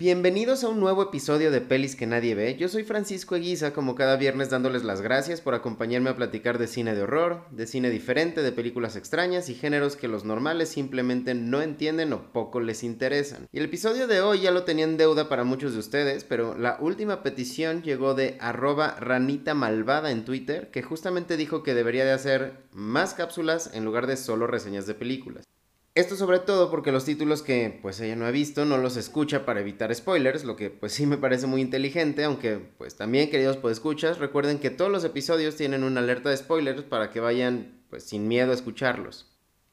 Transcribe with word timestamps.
Bienvenidos 0.00 0.64
a 0.64 0.68
un 0.70 0.80
nuevo 0.80 1.02
episodio 1.02 1.50
de 1.50 1.60
Pelis 1.60 1.94
que 1.94 2.06
nadie 2.06 2.34
ve. 2.34 2.56
Yo 2.56 2.70
soy 2.70 2.84
Francisco 2.84 3.36
Eguiza, 3.36 3.74
como 3.74 3.94
cada 3.94 4.16
viernes 4.16 4.48
dándoles 4.48 4.82
las 4.82 5.02
gracias 5.02 5.42
por 5.42 5.54
acompañarme 5.54 6.08
a 6.08 6.16
platicar 6.16 6.56
de 6.56 6.68
cine 6.68 6.94
de 6.94 7.02
horror, 7.02 7.44
de 7.50 7.66
cine 7.66 7.90
diferente, 7.90 8.40
de 8.40 8.50
películas 8.50 8.96
extrañas 8.96 9.50
y 9.50 9.54
géneros 9.54 9.96
que 9.96 10.08
los 10.08 10.24
normales 10.24 10.70
simplemente 10.70 11.34
no 11.34 11.60
entienden 11.60 12.14
o 12.14 12.32
poco 12.32 12.60
les 12.60 12.82
interesan. 12.82 13.46
Y 13.52 13.58
el 13.58 13.66
episodio 13.66 14.06
de 14.06 14.22
hoy 14.22 14.40
ya 14.40 14.52
lo 14.52 14.64
tenía 14.64 14.86
en 14.86 14.96
deuda 14.96 15.28
para 15.28 15.44
muchos 15.44 15.74
de 15.74 15.80
ustedes, 15.80 16.24
pero 16.24 16.56
la 16.56 16.78
última 16.80 17.22
petición 17.22 17.82
llegó 17.82 18.14
de 18.14 18.38
arroba 18.40 18.96
ranita 19.00 19.52
malvada 19.52 20.12
en 20.12 20.24
Twitter, 20.24 20.70
que 20.70 20.82
justamente 20.82 21.36
dijo 21.36 21.62
que 21.62 21.74
debería 21.74 22.06
de 22.06 22.12
hacer 22.12 22.62
más 22.72 23.12
cápsulas 23.12 23.70
en 23.74 23.84
lugar 23.84 24.06
de 24.06 24.16
solo 24.16 24.46
reseñas 24.46 24.86
de 24.86 24.94
películas. 24.94 25.46
Esto 25.94 26.14
sobre 26.14 26.38
todo 26.38 26.70
porque 26.70 26.92
los 26.92 27.04
títulos 27.04 27.42
que 27.42 27.78
pues 27.82 28.00
ella 28.00 28.14
no 28.14 28.24
ha 28.24 28.30
visto 28.30 28.64
no 28.64 28.78
los 28.78 28.96
escucha 28.96 29.44
para 29.44 29.60
evitar 29.60 29.92
spoilers, 29.92 30.44
lo 30.44 30.54
que 30.54 30.70
pues 30.70 30.92
sí 30.92 31.04
me 31.04 31.18
parece 31.18 31.48
muy 31.48 31.60
inteligente, 31.60 32.22
aunque 32.22 32.60
pues 32.78 32.94
también 32.94 33.28
queridos 33.28 33.58
escuchas 33.70 34.18
recuerden 34.18 34.60
que 34.60 34.70
todos 34.70 34.90
los 34.90 35.02
episodios 35.02 35.56
tienen 35.56 35.82
una 35.82 36.00
alerta 36.00 36.30
de 36.30 36.36
spoilers 36.36 36.82
para 36.82 37.10
que 37.10 37.18
vayan 37.18 37.82
pues 37.90 38.04
sin 38.04 38.28
miedo 38.28 38.52
a 38.52 38.54
escucharlos. 38.54 39.26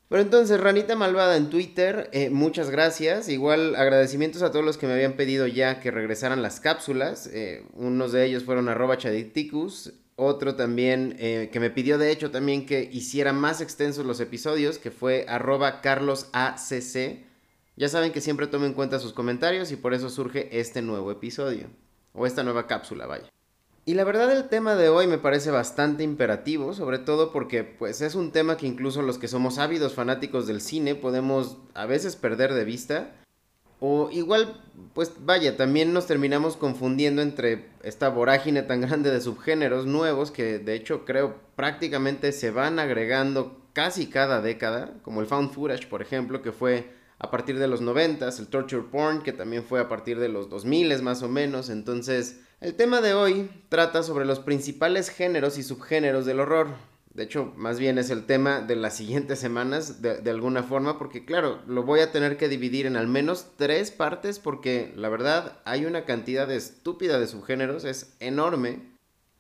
Pero 0.09 0.22
entonces, 0.22 0.59
Ranita 0.59 0.95
Malvada 0.95 1.35
en 1.35 1.49
Twitter, 1.49 2.09
eh, 2.13 2.30
muchas 2.30 2.70
gracias. 2.70 3.27
Igual 3.27 3.75
agradecimientos 3.75 4.41
a 4.41 4.52
todos 4.52 4.63
los 4.63 4.77
que 4.77 4.88
me 4.88 4.94
habían 4.94 5.13
pedido 5.13 5.47
ya 5.47 5.81
que 5.81 5.91
regresaran 5.91 6.41
las 6.41 6.61
cápsulas. 6.61 7.30
Eh, 7.34 7.66
unos 7.73 8.13
de 8.13 8.25
ellos 8.25 8.45
fueron 8.45 8.70
arroba 8.70 8.97
chaditicus, 8.97 9.94
otro 10.17 10.55
también 10.55 11.16
eh, 11.20 11.49
que 11.53 11.59
me 11.59 11.70
pidió 11.70 11.98
de 11.98 12.12
hecho 12.12 12.31
también 12.31 12.66
que 12.66 12.89
hiciera 12.91 13.31
más 13.31 13.62
extensos 13.62 14.05
los 14.05 14.20
episodios, 14.20 14.80
que 14.80 14.91
fue 14.91 15.25
arroba 15.30 15.80
carlosacc. 15.80 17.23
Ya 17.78 17.88
saben 17.88 18.11
que 18.11 18.22
siempre 18.22 18.47
tomo 18.47 18.66
en 18.66 18.73
cuenta 18.73 19.00
sus 19.00 19.14
comentarios 19.14 19.72
y 19.72 19.75
por 19.75 19.94
eso 19.94 20.09
surge 20.09 20.59
este 20.59 20.81
nuevo 20.81 21.11
episodio. 21.11 21.67
O 22.14 22.25
esta 22.25 22.44
nueva 22.44 22.66
cápsula, 22.66 23.06
vaya. 23.06 23.30
Y 23.86 23.94
la 23.94 24.03
verdad 24.03 24.36
el 24.36 24.50
tema 24.50 24.75
de 24.75 24.89
hoy 24.89 25.06
me 25.06 25.19
parece 25.19 25.52
bastante 25.52 26.03
imperativo, 26.03 26.73
sobre 26.73 26.97
todo 26.97 27.31
porque 27.31 27.63
pues 27.63 28.02
es 28.02 28.16
un 28.16 28.31
tema 28.31 28.58
que 28.58 28.66
incluso 28.66 29.03
los 29.03 29.19
que 29.19 29.28
somos 29.28 29.59
ávidos 29.59 29.94
fanáticos 29.94 30.47
del 30.47 30.59
cine 30.59 30.95
podemos 30.95 31.58
a 31.75 31.86
veces 31.86 32.16
perder 32.16 32.53
de 32.53 32.66
vista 32.66 33.16
o 33.80 34.09
igual, 34.11 34.61
pues 34.94 35.11
vaya, 35.20 35.56
también 35.56 35.94
nos 35.94 36.08
terminamos 36.08 36.58
confundiendo 36.58 37.22
entre 37.22 37.70
esta 37.84 38.09
vorágine 38.09 38.64
tan 38.64 38.81
grande 38.88 39.11
de 39.11 39.22
subgéneros 39.22 39.86
nuevos 39.86 40.31
que 40.31 40.59
de 40.59 40.73
hecho 40.75 41.06
creo 41.06 41.36
prácticamente 41.56 42.31
se 42.31 42.52
van 42.52 42.80
agregando 42.80 43.61
casi 43.73 44.08
cada 44.08 44.42
década, 44.42 44.95
como 45.03 45.22
el 45.22 45.28
found 45.28 45.52
footage, 45.52 45.88
por 45.88 46.02
ejemplo, 46.02 46.42
que 46.42 46.52
fue 46.52 46.89
a 47.19 47.30
partir 47.31 47.59
de 47.59 47.67
los 47.67 47.81
90, 47.81 48.28
el 48.28 48.47
torture 48.47 48.84
porn, 48.92 49.22
que 49.22 49.34
también 49.34 49.64
fue 49.64 49.80
a 49.80 49.88
partir 49.88 50.19
de 50.19 50.30
los 50.30 50.50
2000 50.50 51.02
más 51.03 51.22
o 51.23 51.30
menos. 51.30 51.69
Entonces, 51.69 52.41
el 52.59 52.75
tema 52.75 53.02
de 53.02 53.14
hoy 53.14 53.50
trata 53.69 54.02
sobre 54.02 54.25
los 54.25 54.39
principales 54.39 55.09
géneros 55.09 55.59
y 55.59 55.64
subgéneros 55.64 56.25
del 56.25 56.39
horror. 56.39 56.69
De 57.17 57.23
hecho, 57.23 57.51
más 57.57 57.79
bien 57.79 57.97
es 57.97 58.11
el 58.11 58.27
tema 58.27 58.61
de 58.61 58.75
las 58.75 58.95
siguientes 58.95 59.39
semanas, 59.39 60.03
de, 60.03 60.29
alguna 60.29 60.61
forma, 60.61 60.99
porque 60.99 61.25
claro, 61.25 61.59
lo 61.65 61.81
voy 61.81 62.01
a 62.01 62.11
tener 62.11 62.37
que 62.37 62.47
dividir 62.47 62.85
en 62.85 62.95
al 62.95 63.07
menos 63.07 63.47
tres 63.57 63.89
partes, 63.89 64.37
porque 64.37 64.93
la 64.95 65.09
verdad 65.09 65.59
hay 65.65 65.88
una 65.88 66.05
cantidad 66.05 66.51
estúpida 66.51 67.19
de 67.19 67.25
subgéneros, 67.25 67.85
es 67.85 68.15
enorme. 68.19 68.93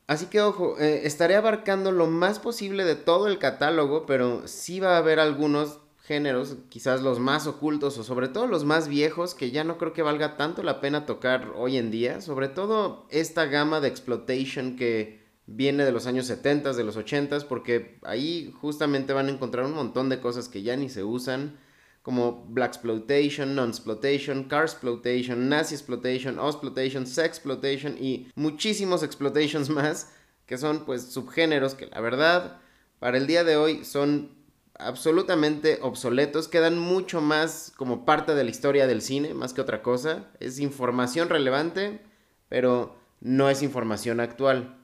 Así 0.07 0.25
que 0.25 0.41
ojo, 0.41 0.75
eh, 0.79 1.01
estaré 1.03 1.35
abarcando 1.35 1.91
lo 1.91 2.07
más 2.07 2.39
posible 2.39 2.83
de 2.83 2.95
todo 2.95 3.27
el 3.27 3.37
catálogo, 3.37 4.07
pero 4.07 4.47
sí 4.47 4.79
va 4.79 4.95
a 4.95 4.97
haber 4.97 5.19
algunos 5.19 5.77
géneros, 6.01 6.57
quizás 6.69 7.03
los 7.03 7.19
más 7.19 7.45
ocultos 7.45 7.95
o 7.99 8.03
sobre 8.03 8.27
todo 8.27 8.47
los 8.47 8.65
más 8.65 8.87
viejos, 8.87 9.35
que 9.35 9.51
ya 9.51 9.63
no 9.63 9.77
creo 9.77 9.93
que 9.93 10.01
valga 10.01 10.35
tanto 10.35 10.63
la 10.63 10.81
pena 10.81 11.05
tocar 11.05 11.53
hoy 11.55 11.77
en 11.77 11.91
día, 11.91 12.21
sobre 12.21 12.47
todo 12.47 13.05
esta 13.11 13.45
gama 13.45 13.81
de 13.81 13.89
exploitation 13.89 14.77
que 14.77 15.26
viene 15.47 15.85
de 15.85 15.91
los 15.91 16.05
años 16.05 16.27
70, 16.27 16.73
de 16.73 16.83
los 16.83 16.97
80, 16.97 17.39
porque 17.47 17.97
ahí 18.03 18.53
justamente 18.61 19.13
van 19.13 19.27
a 19.27 19.31
encontrar 19.31 19.65
un 19.65 19.73
montón 19.73 20.09
de 20.09 20.19
cosas 20.19 20.49
que 20.49 20.61
ya 20.61 20.75
ni 20.75 20.89
se 20.89 21.03
usan, 21.03 21.57
como 22.03 22.45
Black 22.47 22.75
Exploitation, 22.75 23.55
Non-Exploitation, 23.55 24.45
Car 24.45 24.63
Exploitation, 24.63 25.49
Nazi 25.49 25.75
Exploitation, 25.75 26.39
Exploitation, 26.39 27.05
Sex 27.05 27.27
Exploitation 27.27 27.97
y 27.99 28.31
muchísimos 28.35 29.03
exploitations 29.03 29.69
más, 29.69 30.13
que 30.45 30.57
son 30.57 30.85
pues 30.85 31.03
subgéneros 31.03 31.75
que 31.75 31.87
la 31.87 31.99
verdad 31.99 32.61
para 32.99 33.17
el 33.17 33.27
día 33.27 33.43
de 33.43 33.57
hoy 33.57 33.83
son 33.83 34.31
absolutamente 34.79 35.79
obsoletos, 35.81 36.47
quedan 36.47 36.79
mucho 36.79 37.19
más 37.19 37.73
como 37.75 38.05
parte 38.05 38.35
de 38.35 38.43
la 38.43 38.49
historia 38.49 38.87
del 38.87 39.01
cine, 39.01 39.33
más 39.33 39.53
que 39.53 39.61
otra 39.61 39.81
cosa, 39.81 40.27
es 40.39 40.59
información 40.59 41.29
relevante, 41.29 41.99
pero 42.47 42.95
no 43.19 43.49
es 43.49 43.63
información 43.63 44.19
actual. 44.19 44.76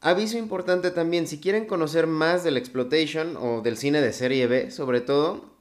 Aviso 0.00 0.38
importante 0.38 0.92
también, 0.92 1.26
si 1.26 1.40
quieren 1.40 1.66
conocer 1.66 2.06
más 2.06 2.44
del 2.44 2.56
exploitation 2.56 3.36
o 3.36 3.62
del 3.62 3.76
cine 3.76 4.00
de 4.00 4.12
serie 4.12 4.46
B, 4.46 4.70
sobre 4.70 5.00
todo, 5.00 5.56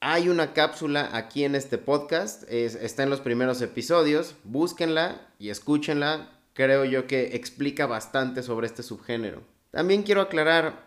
hay 0.00 0.30
una 0.30 0.54
cápsula 0.54 1.10
aquí 1.12 1.44
en 1.44 1.54
este 1.54 1.76
podcast, 1.76 2.44
está 2.50 3.02
en 3.02 3.10
los 3.10 3.20
primeros 3.20 3.60
episodios, 3.60 4.36
búsquenla 4.44 5.28
y 5.38 5.50
escúchenla, 5.50 6.30
creo 6.54 6.86
yo 6.86 7.06
que 7.06 7.36
explica 7.36 7.86
bastante 7.86 8.42
sobre 8.42 8.66
este 8.66 8.82
subgénero. 8.82 9.42
También 9.70 10.02
quiero 10.02 10.22
aclarar, 10.22 10.86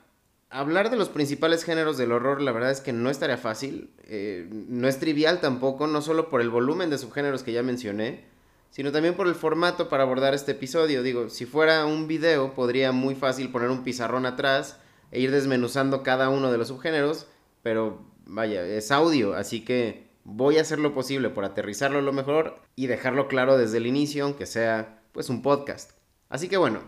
hablar 0.50 0.90
de 0.90 0.98
los 0.98 1.10
principales 1.10 1.64
géneros 1.64 2.00
del 2.00 2.12
horror 2.12 2.42
la 2.42 2.52
verdad 2.52 2.72
es 2.72 2.82
que 2.82 2.94
no 2.94 3.12
estaría 3.12 3.38
fácil, 3.38 3.92
eh, 4.06 4.48
no 4.50 4.88
es 4.88 4.98
trivial 4.98 5.40
tampoco, 5.40 5.86
no 5.86 6.02
solo 6.02 6.32
por 6.32 6.42
el 6.42 6.50
volumen 6.50 6.90
de 6.90 6.98
subgéneros 6.98 7.44
que 7.44 7.54
ya 7.54 7.62
mencioné, 7.62 8.24
sino 8.70 8.92
también 8.92 9.16
por 9.16 9.28
el 9.28 9.36
formato 9.36 9.90
para 9.90 10.04
abordar 10.04 10.34
este 10.34 10.52
episodio. 10.52 11.04
Digo, 11.04 11.30
si 11.30 11.46
fuera 11.46 11.86
un 11.86 12.08
video, 12.08 12.54
podría 12.54 12.92
muy 12.92 13.16
fácil 13.16 13.52
poner 13.52 13.70
un 13.70 13.84
pizarrón 13.84 14.26
atrás 14.26 14.78
e 15.12 15.20
ir 15.20 15.32
desmenuzando 15.32 16.04
cada 16.04 16.30
uno 16.30 16.52
de 16.52 16.58
los 16.58 16.68
subgéneros, 16.68 17.28
pero 17.64 18.06
vaya, 18.26 18.66
es 18.66 18.92
audio, 18.92 19.34
así 19.34 19.64
que 19.64 20.08
voy 20.24 20.58
a 20.58 20.62
hacer 20.62 20.80
lo 20.80 20.94
posible 20.94 21.30
por 21.30 21.46
aterrizarlo 21.46 22.02
lo 22.02 22.12
mejor 22.12 22.60
y 22.76 22.88
dejarlo 22.88 23.28
claro 23.28 23.58
desde 23.58 23.78
el 23.78 23.88
inicio, 23.88 24.26
aunque 24.26 24.46
sea 24.46 25.02
pues 25.14 25.30
un 25.30 25.42
podcast. 25.42 25.92
Así 26.30 26.50
que 26.50 26.58
bueno, 26.58 26.82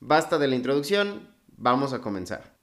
basta 0.00 0.38
de 0.38 0.48
la 0.48 0.56
introducción, 0.56 1.34
vamos 1.56 1.92
a 1.92 2.00
comenzar. 2.00 2.54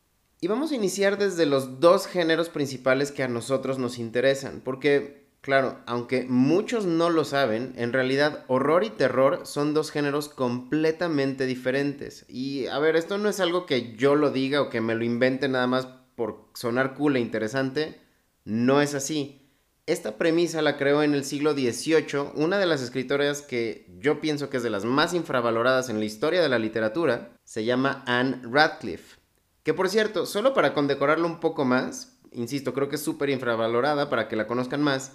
Y 0.41 0.47
vamos 0.47 0.71
a 0.71 0.75
iniciar 0.75 1.17
desde 1.17 1.45
los 1.45 1.79
dos 1.79 2.07
géneros 2.07 2.49
principales 2.49 3.11
que 3.11 3.23
a 3.23 3.27
nosotros 3.27 3.77
nos 3.77 3.99
interesan, 3.99 4.61
porque 4.65 5.20
Claro, 5.41 5.79
aunque 5.87 6.25
muchos 6.29 6.85
no 6.85 7.09
lo 7.09 7.25
saben, 7.25 7.73
en 7.75 7.93
realidad 7.93 8.45
horror 8.47 8.83
y 8.83 8.91
terror 8.91 9.41
son 9.43 9.73
dos 9.73 9.89
géneros 9.89 10.29
completamente 10.29 11.47
diferentes. 11.47 12.25
Y 12.29 12.67
a 12.67 12.77
ver, 12.77 12.95
esto 12.95 13.17
no 13.17 13.27
es 13.27 13.39
algo 13.39 13.65
que 13.65 13.95
yo 13.95 14.15
lo 14.15 14.29
diga 14.29 14.61
o 14.61 14.69
que 14.69 14.81
me 14.81 14.93
lo 14.93 15.03
invente 15.03 15.49
nada 15.49 15.65
más 15.65 15.87
por 16.15 16.51
sonar 16.53 16.93
cool 16.93 17.15
e 17.15 17.21
interesante. 17.21 17.99
No 18.45 18.81
es 18.81 18.93
así. 18.93 19.49
Esta 19.87 20.19
premisa 20.19 20.61
la 20.61 20.77
creó 20.77 21.01
en 21.01 21.15
el 21.15 21.23
siglo 21.23 21.53
XVIII 21.53 22.33
una 22.35 22.59
de 22.59 22.67
las 22.67 22.83
escritoras 22.83 23.41
que 23.41 23.87
yo 23.97 24.21
pienso 24.21 24.51
que 24.51 24.57
es 24.57 24.63
de 24.63 24.69
las 24.69 24.85
más 24.85 25.15
infravaloradas 25.15 25.89
en 25.89 25.97
la 25.97 26.05
historia 26.05 26.43
de 26.43 26.49
la 26.49 26.59
literatura. 26.59 27.31
Se 27.45 27.65
llama 27.65 28.03
Anne 28.05 28.41
Radcliffe. 28.43 29.17
Que 29.63 29.73
por 29.73 29.89
cierto, 29.89 30.27
solo 30.27 30.53
para 30.53 30.75
condecorarlo 30.75 31.25
un 31.25 31.39
poco 31.39 31.65
más, 31.65 32.19
insisto, 32.31 32.75
creo 32.75 32.89
que 32.89 32.97
es 32.97 33.03
súper 33.03 33.31
infravalorada 33.31 34.07
para 34.07 34.27
que 34.27 34.35
la 34.35 34.45
conozcan 34.45 34.83
más 34.83 35.13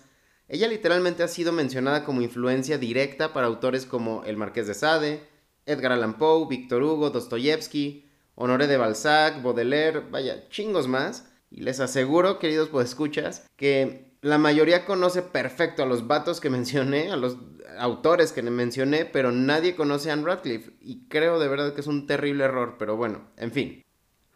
ella 0.49 0.69
literalmente 0.69 1.23
ha 1.23 1.29
sido 1.29 1.53
mencionada 1.53 2.05
como 2.05 2.23
influencia 2.23 2.79
directa 2.79 3.33
para 3.33 3.49
autores 3.49 3.84
como 3.84 4.23
el 4.25 4.37
Marqués 4.37 4.67
de 4.67 4.75
Sade, 4.75 5.27
Edgar 5.67 5.93
Allan 5.93 6.19
Poe, 6.19 6.47
Víctor 6.49 6.83
Hugo, 6.83 7.11
Dostoyevsky, 7.11 8.09
Honoré 8.37 8.67
de 8.67 8.77
Balzac, 8.77 9.43
Baudelaire, 9.43 10.01
vaya, 10.11 10.49
chingos 10.49 10.87
más. 10.87 11.33
Y 11.51 11.62
les 11.62 11.81
aseguro, 11.81 12.39
queridos 12.39 12.71
escuchas, 12.84 13.47
que 13.57 14.13
la 14.21 14.39
mayoría 14.39 14.84
conoce 14.84 15.22
perfecto 15.22 15.83
a 15.83 15.87
los 15.87 16.07
vatos 16.07 16.41
que 16.41 16.51
mencioné, 16.57 17.10
a 17.10 17.16
los 17.16 17.39
autores 17.78 18.33
que 18.33 18.43
mencioné, 18.43 19.04
pero 19.04 19.33
nadie 19.33 19.75
conoce 19.75 20.10
a 20.10 20.13
Anne 20.13 20.27
Radcliffe. 20.27 20.72
Y 20.81 21.09
creo 21.09 21.41
de 21.41 21.48
verdad 21.48 21.75
que 21.75 21.81
es 21.81 21.87
un 21.87 22.07
terrible 22.07 22.45
error, 22.45 22.77
pero 22.78 22.97
bueno, 22.97 23.31
en 23.37 23.53
fin. 23.53 23.83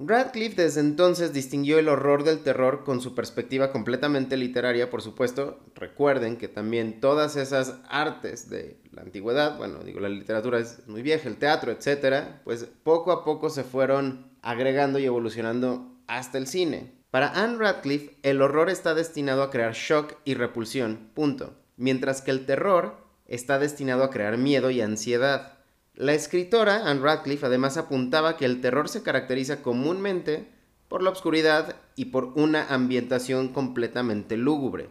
Radcliffe 0.02 0.62
desde 0.62 0.80
entonces 0.80 1.34
distinguió 1.34 1.78
el 1.78 1.88
horror 1.88 2.24
del 2.24 2.42
terror 2.42 2.84
con 2.84 3.02
su 3.02 3.14
perspectiva 3.14 3.70
completamente 3.70 4.38
literaria, 4.38 4.88
por 4.88 5.02
supuesto. 5.02 5.60
Recuerden 5.74 6.38
que 6.38 6.48
también 6.48 7.00
todas 7.00 7.36
esas 7.36 7.76
artes 7.86 8.48
de 8.48 8.80
la 8.92 9.02
antigüedad, 9.02 9.58
bueno, 9.58 9.80
digo, 9.84 10.00
la 10.00 10.08
literatura 10.08 10.58
es 10.58 10.88
muy 10.88 11.02
vieja, 11.02 11.28
el 11.28 11.36
teatro, 11.36 11.70
etcétera, 11.70 12.40
pues 12.44 12.66
poco 12.82 13.12
a 13.12 13.24
poco 13.24 13.50
se 13.50 13.62
fueron 13.62 14.30
agregando 14.40 14.98
y 14.98 15.04
evolucionando 15.04 15.94
hasta 16.06 16.38
el 16.38 16.46
cine. 16.46 16.94
Para 17.10 17.32
Anne 17.32 17.58
Radcliffe, 17.58 18.16
el 18.22 18.40
horror 18.40 18.70
está 18.70 18.94
destinado 18.94 19.42
a 19.42 19.50
crear 19.50 19.74
shock 19.74 20.14
y 20.24 20.32
repulsión, 20.32 21.10
punto. 21.12 21.58
Mientras 21.76 22.22
que 22.22 22.30
el 22.30 22.46
terror 22.46 22.96
está 23.26 23.58
destinado 23.58 24.02
a 24.04 24.10
crear 24.10 24.38
miedo 24.38 24.70
y 24.70 24.80
ansiedad. 24.80 25.59
La 26.00 26.14
escritora 26.14 26.88
Anne 26.88 27.02
Radcliffe 27.02 27.44
además 27.44 27.76
apuntaba 27.76 28.38
que 28.38 28.46
el 28.46 28.62
terror 28.62 28.88
se 28.88 29.02
caracteriza 29.02 29.60
comúnmente 29.60 30.48
por 30.88 31.02
la 31.02 31.10
oscuridad 31.10 31.76
y 31.94 32.06
por 32.06 32.32
una 32.36 32.68
ambientación 32.68 33.48
completamente 33.48 34.38
lúgubre, 34.38 34.88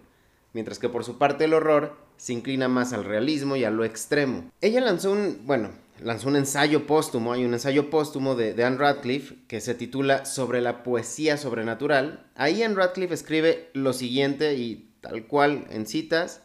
mientras 0.53 0.77
que 0.77 0.87
por 0.87 1.03
su 1.03 1.17
parte 1.17 1.45
el 1.45 1.55
horror 1.55 1.97
se 2.17 2.33
inclina 2.33 2.67
más 2.67 2.93
al 2.93 3.05
realismo 3.05 3.55
y 3.55 3.63
a 3.63 3.71
lo 3.71 3.85
extremo. 3.85 4.51
Ella 4.61 4.81
lanzó 4.81 5.11
un, 5.11 5.47
bueno, 5.47 5.71
lanzó 5.99 6.27
un 6.27 6.35
ensayo 6.35 6.85
póstumo, 6.85 7.33
hay 7.33 7.43
un 7.43 7.55
ensayo 7.55 7.89
póstumo 7.89 8.35
de, 8.35 8.53
de 8.53 8.63
Anne 8.63 8.77
Radcliffe 8.77 9.33
que 9.47 9.61
se 9.61 9.73
titula 9.73 10.25
Sobre 10.25 10.61
la 10.61 10.83
poesía 10.83 11.37
sobrenatural. 11.37 12.29
Ahí 12.35 12.61
Anne 12.61 12.75
Radcliffe 12.75 13.15
escribe 13.15 13.71
lo 13.73 13.93
siguiente 13.93 14.53
y 14.53 14.93
tal 15.01 15.25
cual 15.25 15.65
en 15.71 15.87
citas, 15.87 16.43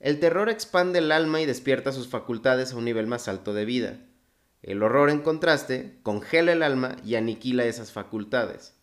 el 0.00 0.20
terror 0.20 0.48
expande 0.48 1.00
el 1.00 1.10
alma 1.10 1.40
y 1.40 1.46
despierta 1.46 1.92
sus 1.92 2.08
facultades 2.08 2.72
a 2.72 2.76
un 2.76 2.84
nivel 2.84 3.06
más 3.06 3.26
alto 3.26 3.52
de 3.52 3.64
vida. 3.64 3.98
El 4.62 4.82
horror, 4.82 5.10
en 5.10 5.20
contraste, 5.20 5.98
congela 6.02 6.52
el 6.52 6.62
alma 6.62 6.96
y 7.04 7.16
aniquila 7.16 7.64
esas 7.64 7.92
facultades. 7.92 8.74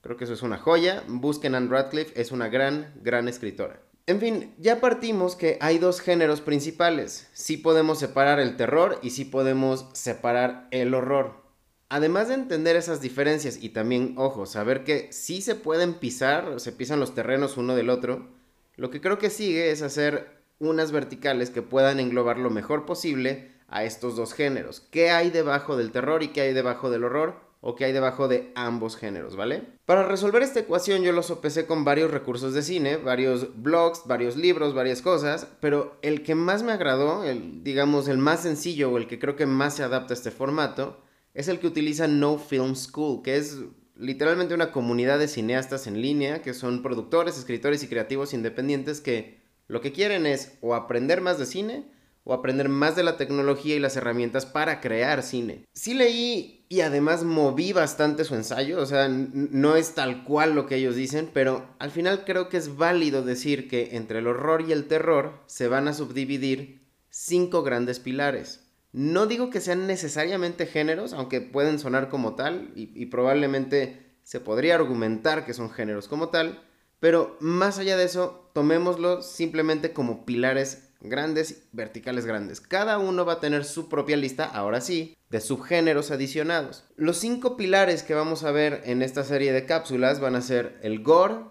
Creo 0.00 0.16
que 0.16 0.24
eso 0.24 0.34
es 0.34 0.42
una 0.42 0.58
joya. 0.58 1.02
Busquen 1.08 1.54
Anne 1.54 1.70
Radcliffe, 1.70 2.20
es 2.20 2.30
una 2.30 2.48
gran, 2.48 2.92
gran 3.02 3.26
escritora. 3.26 3.80
En 4.06 4.20
fin, 4.20 4.54
ya 4.58 4.80
partimos 4.80 5.34
que 5.34 5.56
hay 5.60 5.78
dos 5.78 6.00
géneros 6.00 6.40
principales. 6.40 7.28
Sí 7.32 7.56
podemos 7.56 7.98
separar 7.98 8.38
el 8.38 8.56
terror 8.56 8.98
y 9.02 9.10
sí 9.10 9.24
podemos 9.24 9.88
separar 9.94 10.68
el 10.72 10.92
horror. 10.94 11.42
Además 11.88 12.28
de 12.28 12.34
entender 12.34 12.76
esas 12.76 13.00
diferencias 13.00 13.62
y 13.62 13.70
también, 13.70 14.14
ojo, 14.18 14.46
saber 14.46 14.84
que 14.84 15.12
sí 15.12 15.40
se 15.40 15.54
pueden 15.54 15.94
pisar, 15.94 16.60
se 16.60 16.72
pisan 16.72 17.00
los 17.00 17.14
terrenos 17.14 17.56
uno 17.56 17.74
del 17.74 17.88
otro, 17.88 18.28
lo 18.76 18.90
que 18.90 19.00
creo 19.00 19.18
que 19.18 19.30
sigue 19.30 19.70
es 19.70 19.80
hacer 19.80 20.43
unas 20.68 20.92
verticales 20.92 21.50
que 21.50 21.62
puedan 21.62 22.00
englobar 22.00 22.38
lo 22.38 22.50
mejor 22.50 22.86
posible 22.86 23.52
a 23.68 23.84
estos 23.84 24.16
dos 24.16 24.34
géneros. 24.34 24.80
¿Qué 24.80 25.10
hay 25.10 25.30
debajo 25.30 25.76
del 25.76 25.90
terror 25.92 26.22
y 26.22 26.28
qué 26.28 26.42
hay 26.42 26.54
debajo 26.54 26.90
del 26.90 27.04
horror? 27.04 27.44
o 27.66 27.74
qué 27.76 27.86
hay 27.86 27.92
debajo 27.94 28.28
de 28.28 28.52
ambos 28.54 28.94
géneros, 28.94 29.36
¿vale? 29.36 29.62
Para 29.86 30.06
resolver 30.06 30.42
esta 30.42 30.60
ecuación 30.60 31.02
yo 31.02 31.12
lo 31.12 31.22
sopesé 31.22 31.64
con 31.64 31.82
varios 31.82 32.10
recursos 32.10 32.52
de 32.52 32.60
cine, 32.60 32.98
varios 32.98 33.62
blogs, 33.62 34.02
varios 34.04 34.36
libros, 34.36 34.74
varias 34.74 35.00
cosas, 35.00 35.46
pero 35.60 35.96
el 36.02 36.22
que 36.22 36.34
más 36.34 36.62
me 36.62 36.72
agradó, 36.72 37.24
el, 37.24 37.64
digamos 37.64 38.06
el 38.06 38.18
más 38.18 38.42
sencillo 38.42 38.90
o 38.90 38.98
el 38.98 39.06
que 39.06 39.18
creo 39.18 39.34
que 39.34 39.46
más 39.46 39.76
se 39.76 39.82
adapta 39.82 40.12
a 40.12 40.16
este 40.16 40.30
formato, 40.30 41.00
es 41.32 41.48
el 41.48 41.58
que 41.58 41.66
utiliza 41.66 42.06
No 42.06 42.36
Film 42.36 42.76
School, 42.76 43.22
que 43.22 43.38
es 43.38 43.60
literalmente 43.96 44.52
una 44.52 44.70
comunidad 44.70 45.18
de 45.18 45.26
cineastas 45.28 45.86
en 45.86 46.02
línea, 46.02 46.42
que 46.42 46.52
son 46.52 46.82
productores, 46.82 47.38
escritores 47.38 47.82
y 47.82 47.88
creativos 47.88 48.34
independientes 48.34 49.00
que 49.00 49.40
lo 49.68 49.80
que 49.80 49.92
quieren 49.92 50.26
es 50.26 50.58
o 50.60 50.74
aprender 50.74 51.20
más 51.20 51.38
de 51.38 51.46
cine 51.46 51.84
o 52.24 52.32
aprender 52.32 52.68
más 52.68 52.96
de 52.96 53.02
la 53.02 53.16
tecnología 53.16 53.76
y 53.76 53.78
las 53.78 53.96
herramientas 53.96 54.46
para 54.46 54.80
crear 54.80 55.22
cine. 55.22 55.66
Sí 55.74 55.94
leí 55.94 56.64
y 56.70 56.80
además 56.80 57.22
moví 57.22 57.72
bastante 57.72 58.24
su 58.24 58.34
ensayo, 58.34 58.80
o 58.80 58.86
sea, 58.86 59.08
no 59.08 59.76
es 59.76 59.94
tal 59.94 60.24
cual 60.24 60.54
lo 60.54 60.66
que 60.66 60.76
ellos 60.76 60.96
dicen, 60.96 61.30
pero 61.32 61.68
al 61.78 61.90
final 61.90 62.24
creo 62.24 62.48
que 62.48 62.56
es 62.56 62.76
válido 62.76 63.22
decir 63.22 63.68
que 63.68 63.96
entre 63.96 64.20
el 64.20 64.26
horror 64.26 64.62
y 64.66 64.72
el 64.72 64.86
terror 64.88 65.42
se 65.46 65.68
van 65.68 65.86
a 65.86 65.92
subdividir 65.92 66.82
cinco 67.10 67.62
grandes 67.62 68.00
pilares. 68.00 68.64
No 68.92 69.26
digo 69.26 69.50
que 69.50 69.60
sean 69.60 69.86
necesariamente 69.86 70.66
géneros, 70.66 71.12
aunque 71.12 71.40
pueden 71.40 71.78
sonar 71.78 72.08
como 72.08 72.36
tal 72.36 72.72
y, 72.74 72.90
y 72.94 73.06
probablemente 73.06 74.16
se 74.22 74.40
podría 74.40 74.76
argumentar 74.76 75.44
que 75.44 75.52
son 75.52 75.70
géneros 75.70 76.08
como 76.08 76.30
tal, 76.30 76.62
pero 77.04 77.36
más 77.38 77.78
allá 77.78 77.98
de 77.98 78.04
eso, 78.04 78.48
tomémoslo 78.54 79.20
simplemente 79.20 79.92
como 79.92 80.24
pilares 80.24 80.88
grandes, 81.02 81.64
verticales 81.72 82.24
grandes. 82.24 82.62
Cada 82.62 82.96
uno 82.96 83.26
va 83.26 83.34
a 83.34 83.40
tener 83.40 83.66
su 83.66 83.90
propia 83.90 84.16
lista, 84.16 84.46
ahora 84.46 84.80
sí, 84.80 85.14
de 85.28 85.42
subgéneros 85.42 86.10
adicionados. 86.10 86.84
Los 86.96 87.18
cinco 87.18 87.58
pilares 87.58 88.02
que 88.04 88.14
vamos 88.14 88.42
a 88.42 88.52
ver 88.52 88.80
en 88.86 89.02
esta 89.02 89.22
serie 89.22 89.52
de 89.52 89.66
cápsulas 89.66 90.18
van 90.18 90.34
a 90.34 90.40
ser 90.40 90.78
el 90.82 91.02
gore, 91.02 91.44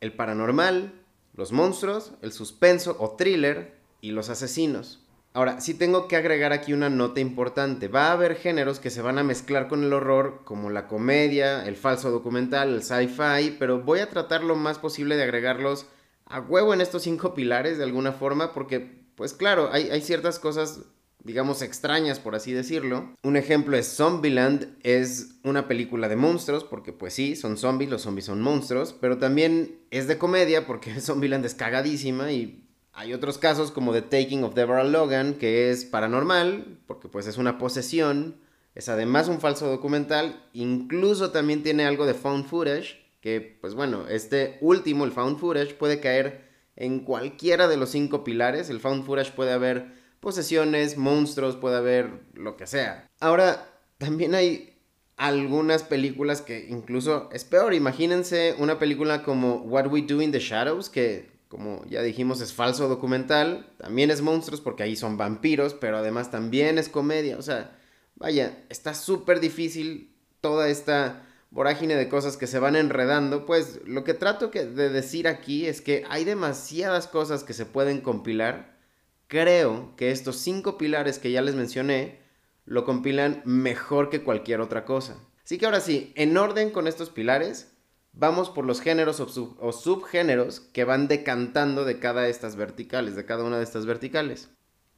el 0.00 0.14
paranormal, 0.14 0.92
los 1.34 1.52
monstruos, 1.52 2.14
el 2.20 2.32
suspenso 2.32 2.96
o 2.98 3.14
thriller 3.14 3.76
y 4.00 4.10
los 4.10 4.30
asesinos. 4.30 5.01
Ahora, 5.34 5.62
sí 5.62 5.72
tengo 5.72 6.08
que 6.08 6.16
agregar 6.16 6.52
aquí 6.52 6.74
una 6.74 6.90
nota 6.90 7.20
importante. 7.20 7.88
Va 7.88 8.08
a 8.08 8.12
haber 8.12 8.36
géneros 8.36 8.80
que 8.80 8.90
se 8.90 9.00
van 9.00 9.18
a 9.18 9.24
mezclar 9.24 9.66
con 9.66 9.82
el 9.82 9.92
horror, 9.92 10.42
como 10.44 10.68
la 10.68 10.86
comedia, 10.88 11.66
el 11.66 11.76
falso 11.76 12.10
documental, 12.10 12.74
el 12.74 12.82
sci-fi, 12.82 13.56
pero 13.58 13.80
voy 13.80 14.00
a 14.00 14.10
tratar 14.10 14.44
lo 14.44 14.56
más 14.56 14.78
posible 14.78 15.16
de 15.16 15.22
agregarlos 15.22 15.86
a 16.26 16.40
huevo 16.40 16.74
en 16.74 16.82
estos 16.82 17.02
cinco 17.02 17.34
pilares 17.34 17.78
de 17.78 17.84
alguna 17.84 18.12
forma, 18.12 18.52
porque, 18.52 19.04
pues 19.14 19.32
claro, 19.32 19.70
hay, 19.72 20.00
ciertas 20.02 20.38
cosas 20.38 20.82
digamos, 21.24 21.62
extrañas, 21.62 22.18
por 22.18 22.34
así 22.34 22.52
decirlo. 22.52 23.14
Un 23.22 23.36
ejemplo 23.36 23.76
es 23.76 23.86
Zombieland, 23.86 24.76
es 24.82 25.36
una 25.44 25.68
película 25.68 26.08
de 26.08 26.16
monstruos, 26.16 26.64
porque 26.64 26.92
pues 26.92 27.14
sí, 27.14 27.36
son 27.36 27.56
zombies, 27.56 27.90
los 27.90 28.02
zombies 28.02 28.24
son 28.24 28.42
monstruos, 28.42 28.92
pero 28.92 29.18
también 29.18 29.78
es 29.92 30.08
de 30.08 30.18
comedia, 30.18 30.66
porque 30.66 30.92
Zombieland 31.00 31.44
es 31.44 31.54
cagadísima 31.54 32.32
y 32.32 32.66
hay 32.92 33.14
otros 33.14 33.38
casos 33.38 33.70
como 33.70 33.92
The 33.92 34.02
Taking 34.02 34.44
of 34.44 34.54
Deborah 34.54 34.84
Logan, 34.84 35.34
que 35.34 35.70
es 35.70 35.84
paranormal, 35.84 36.78
porque 36.86 37.08
pues 37.08 37.26
es 37.26 37.38
una 37.38 37.58
posesión, 37.58 38.36
es 38.74 38.88
además 38.88 39.28
un 39.28 39.40
falso 39.40 39.66
documental, 39.68 40.44
incluso 40.52 41.30
también 41.30 41.62
tiene 41.62 41.86
algo 41.86 42.06
de 42.06 42.14
found 42.14 42.46
footage, 42.46 43.02
que 43.20 43.40
pues 43.60 43.74
bueno, 43.74 44.08
este 44.08 44.58
último, 44.60 45.04
el 45.04 45.12
found 45.12 45.38
footage, 45.38 45.74
puede 45.74 46.00
caer 46.00 46.50
en 46.76 47.00
cualquiera 47.00 47.66
de 47.68 47.76
los 47.76 47.90
cinco 47.90 48.24
pilares, 48.24 48.68
el 48.68 48.80
found 48.80 49.04
footage 49.04 49.32
puede 49.32 49.52
haber 49.52 49.92
posesiones, 50.20 50.96
monstruos, 50.96 51.56
puede 51.56 51.76
haber 51.76 52.10
lo 52.34 52.56
que 52.56 52.66
sea. 52.66 53.08
Ahora, 53.20 53.68
también 53.98 54.34
hay 54.34 54.78
algunas 55.16 55.82
películas 55.82 56.42
que 56.42 56.66
incluso 56.68 57.28
es 57.32 57.44
peor, 57.44 57.74
imagínense 57.74 58.54
una 58.58 58.78
película 58.78 59.22
como 59.22 59.56
What 59.56 59.86
We 59.86 60.02
Do 60.02 60.20
in 60.20 60.32
the 60.32 60.40
Shadows, 60.40 60.90
que 60.90 61.31
como 61.52 61.84
ya 61.84 62.00
dijimos, 62.00 62.40
es 62.40 62.54
falso 62.54 62.88
documental, 62.88 63.66
también 63.76 64.10
es 64.10 64.22
monstruos 64.22 64.62
porque 64.62 64.84
ahí 64.84 64.96
son 64.96 65.18
vampiros, 65.18 65.74
pero 65.74 65.98
además 65.98 66.30
también 66.30 66.78
es 66.78 66.88
comedia, 66.88 67.36
o 67.36 67.42
sea, 67.42 67.78
vaya, 68.14 68.64
está 68.70 68.94
súper 68.94 69.38
difícil 69.38 70.16
toda 70.40 70.70
esta 70.70 71.26
vorágine 71.50 71.94
de 71.94 72.08
cosas 72.08 72.38
que 72.38 72.46
se 72.46 72.58
van 72.58 72.74
enredando, 72.74 73.44
pues 73.44 73.80
lo 73.84 74.02
que 74.02 74.14
trato 74.14 74.48
de 74.48 74.88
decir 74.88 75.28
aquí 75.28 75.66
es 75.66 75.82
que 75.82 76.04
hay 76.08 76.24
demasiadas 76.24 77.06
cosas 77.06 77.44
que 77.44 77.52
se 77.52 77.66
pueden 77.66 78.00
compilar. 78.00 78.78
Creo 79.26 79.94
que 79.96 80.10
estos 80.10 80.36
cinco 80.36 80.78
pilares 80.78 81.18
que 81.18 81.32
ya 81.32 81.42
les 81.42 81.54
mencioné 81.54 82.20
lo 82.64 82.86
compilan 82.86 83.42
mejor 83.44 84.08
que 84.08 84.22
cualquier 84.22 84.62
otra 84.62 84.86
cosa. 84.86 85.18
Así 85.44 85.58
que 85.58 85.66
ahora 85.66 85.82
sí, 85.82 86.14
en 86.16 86.34
orden 86.38 86.70
con 86.70 86.86
estos 86.86 87.10
pilares, 87.10 87.71
vamos 88.12 88.50
por 88.50 88.64
los 88.64 88.80
géneros 88.80 89.20
o, 89.20 89.72
subgéneros 89.72 90.60
que 90.60 90.84
van 90.84 91.08
decantando 91.08 91.84
de 91.84 91.98
cada 91.98 92.28
estas 92.28 92.56
verticales, 92.56 93.16
de 93.16 93.24
cada 93.24 93.44
una 93.44 93.58
de 93.58 93.64
estas 93.64 93.86
verticales. 93.86 94.48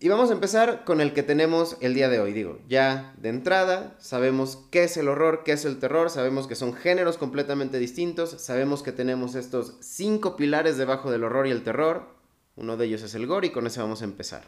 Y 0.00 0.08
vamos 0.08 0.30
a 0.30 0.34
empezar 0.34 0.84
con 0.84 1.00
el 1.00 1.14
que 1.14 1.22
tenemos 1.22 1.76
el 1.80 1.94
día 1.94 2.08
de 2.08 2.18
hoy. 2.18 2.32
Digo, 2.32 2.58
ya 2.68 3.14
de 3.16 3.28
entrada 3.28 3.96
sabemos 4.00 4.66
qué 4.70 4.84
es 4.84 4.96
el 4.96 5.08
horror, 5.08 5.42
qué 5.44 5.52
es 5.52 5.64
el 5.64 5.78
terror, 5.78 6.10
sabemos 6.10 6.46
que 6.46 6.56
son 6.56 6.74
géneros 6.74 7.16
completamente 7.16 7.78
distintos, 7.78 8.30
sabemos 8.42 8.82
que 8.82 8.92
tenemos 8.92 9.34
estos 9.34 9.76
cinco 9.80 10.36
pilares 10.36 10.76
debajo 10.76 11.10
del 11.10 11.24
horror 11.24 11.46
y 11.46 11.52
el 11.52 11.62
terror. 11.62 12.08
Uno 12.56 12.76
de 12.76 12.86
ellos 12.86 13.02
es 13.02 13.14
el 13.14 13.26
gore 13.26 13.46
y 13.46 13.50
con 13.50 13.66
ese 13.66 13.80
vamos 13.80 14.02
a 14.02 14.04
empezar. 14.04 14.44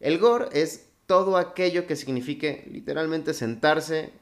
El 0.00 0.18
gore 0.18 0.48
es 0.52 0.88
todo 1.06 1.36
aquello 1.36 1.86
que 1.86 1.96
signifique 1.96 2.68
literalmente 2.70 3.34
sentarse 3.34 4.12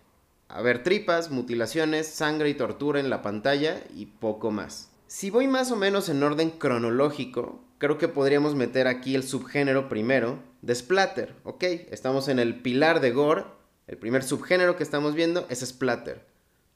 a 0.53 0.63
ver 0.63 0.83
tripas, 0.83 1.31
mutilaciones, 1.31 2.09
sangre 2.09 2.49
y 2.49 2.55
tortura 2.55 2.99
en 2.99 3.09
la 3.09 3.23
pantalla 3.23 3.83
y 3.95 4.07
poco 4.07 4.51
más. 4.51 4.91
Si 5.07 5.31
voy 5.31 5.49
más 5.49 5.71
o 5.71 5.77
menos 5.77 6.09
en 6.09 6.23
orden 6.23 6.51
cronológico, 6.51 7.65
creo 7.79 7.99
que 7.99 8.09
podríamos 8.09 8.55
meter 8.55 8.87
aquí 8.87 9.15
el 9.15 9.23
subgénero 9.23 9.89
primero 9.89 10.39
de 10.63 10.75
splatter, 10.75 11.37
¿ok? 11.45 11.65
Estamos 11.91 12.29
en 12.29 12.39
el 12.39 12.61
pilar 12.63 13.01
de 13.01 13.13
gore, 13.13 13.45
el 13.87 13.97
primer 13.97 14.23
subgénero 14.23 14.77
que 14.77 14.83
estamos 14.83 15.15
viendo 15.15 15.47
es 15.49 15.61
splatter. 15.61 16.27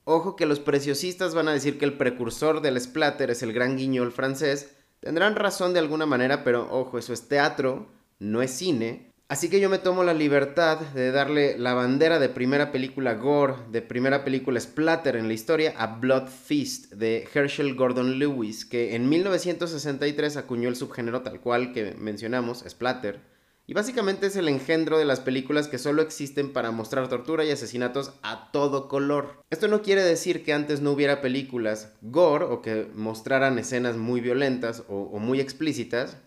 Ojo 0.04 0.36
que 0.36 0.46
los 0.46 0.60
preciosistas 0.60 1.34
van 1.34 1.48
a 1.48 1.52
decir 1.52 1.78
que 1.78 1.84
el 1.84 1.96
precursor 1.96 2.60
del 2.60 2.80
splatter 2.80 3.30
es 3.30 3.42
el 3.42 3.52
gran 3.52 3.76
guiñol 3.76 4.12
francés, 4.12 4.76
tendrán 5.00 5.34
razón 5.34 5.72
de 5.72 5.80
alguna 5.80 6.06
manera, 6.06 6.44
pero 6.44 6.68
ojo, 6.70 6.98
eso 6.98 7.12
es 7.12 7.28
teatro, 7.28 7.86
no 8.18 8.40
es 8.42 8.50
cine, 8.50 9.13
Así 9.34 9.48
que 9.48 9.58
yo 9.58 9.68
me 9.68 9.80
tomo 9.80 10.04
la 10.04 10.14
libertad 10.14 10.78
de 10.78 11.10
darle 11.10 11.58
la 11.58 11.74
bandera 11.74 12.20
de 12.20 12.28
primera 12.28 12.70
película 12.70 13.14
gore, 13.14 13.54
de 13.72 13.82
primera 13.82 14.22
película 14.22 14.60
splatter 14.60 15.16
en 15.16 15.26
la 15.26 15.34
historia 15.34 15.74
a 15.76 15.96
Blood 15.96 16.28
Feast 16.28 16.92
de 16.92 17.26
Herschel 17.34 17.74
Gordon 17.74 18.20
Lewis, 18.20 18.64
que 18.64 18.94
en 18.94 19.08
1963 19.08 20.36
acuñó 20.36 20.68
el 20.68 20.76
subgénero 20.76 21.22
tal 21.22 21.40
cual 21.40 21.72
que 21.72 21.96
mencionamos, 21.98 22.62
splatter, 22.68 23.22
y 23.66 23.74
básicamente 23.74 24.28
es 24.28 24.36
el 24.36 24.46
engendro 24.46 24.98
de 24.98 25.04
las 25.04 25.18
películas 25.18 25.66
que 25.66 25.78
solo 25.78 26.02
existen 26.02 26.52
para 26.52 26.70
mostrar 26.70 27.08
tortura 27.08 27.44
y 27.44 27.50
asesinatos 27.50 28.12
a 28.22 28.52
todo 28.52 28.86
color. 28.86 29.42
Esto 29.50 29.66
no 29.66 29.82
quiere 29.82 30.04
decir 30.04 30.44
que 30.44 30.52
antes 30.52 30.80
no 30.80 30.92
hubiera 30.92 31.22
películas 31.22 31.92
gore 32.02 32.44
o 32.44 32.62
que 32.62 32.88
mostraran 32.94 33.58
escenas 33.58 33.96
muy 33.96 34.20
violentas 34.20 34.84
o, 34.88 34.94
o 34.94 35.18
muy 35.18 35.40
explícitas. 35.40 36.18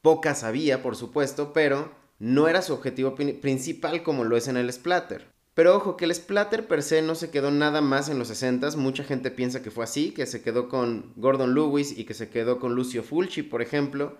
Pocas 0.00 0.44
había, 0.44 0.80
por 0.80 0.94
supuesto, 0.94 1.52
pero 1.52 1.98
no 2.20 2.46
era 2.48 2.62
su 2.62 2.74
objetivo 2.74 3.16
principal 3.16 4.04
como 4.04 4.24
lo 4.24 4.36
es 4.36 4.46
en 4.46 4.56
el 4.56 4.72
splatter. 4.72 5.26
Pero 5.54 5.76
ojo, 5.76 5.96
que 5.96 6.04
el 6.04 6.14
splatter 6.14 6.68
per 6.68 6.82
se 6.82 7.02
no 7.02 7.14
se 7.14 7.30
quedó 7.30 7.50
nada 7.50 7.80
más 7.80 8.08
en 8.08 8.18
los 8.18 8.28
60 8.28 8.76
mucha 8.76 9.02
gente 9.02 9.30
piensa 9.30 9.62
que 9.62 9.70
fue 9.70 9.84
así, 9.84 10.12
que 10.12 10.26
se 10.26 10.42
quedó 10.42 10.68
con 10.68 11.12
Gordon 11.16 11.54
Lewis 11.54 11.98
y 11.98 12.04
que 12.04 12.14
se 12.14 12.28
quedó 12.28 12.60
con 12.60 12.74
Lucio 12.74 13.02
Fulci, 13.02 13.42
por 13.42 13.62
ejemplo. 13.62 14.18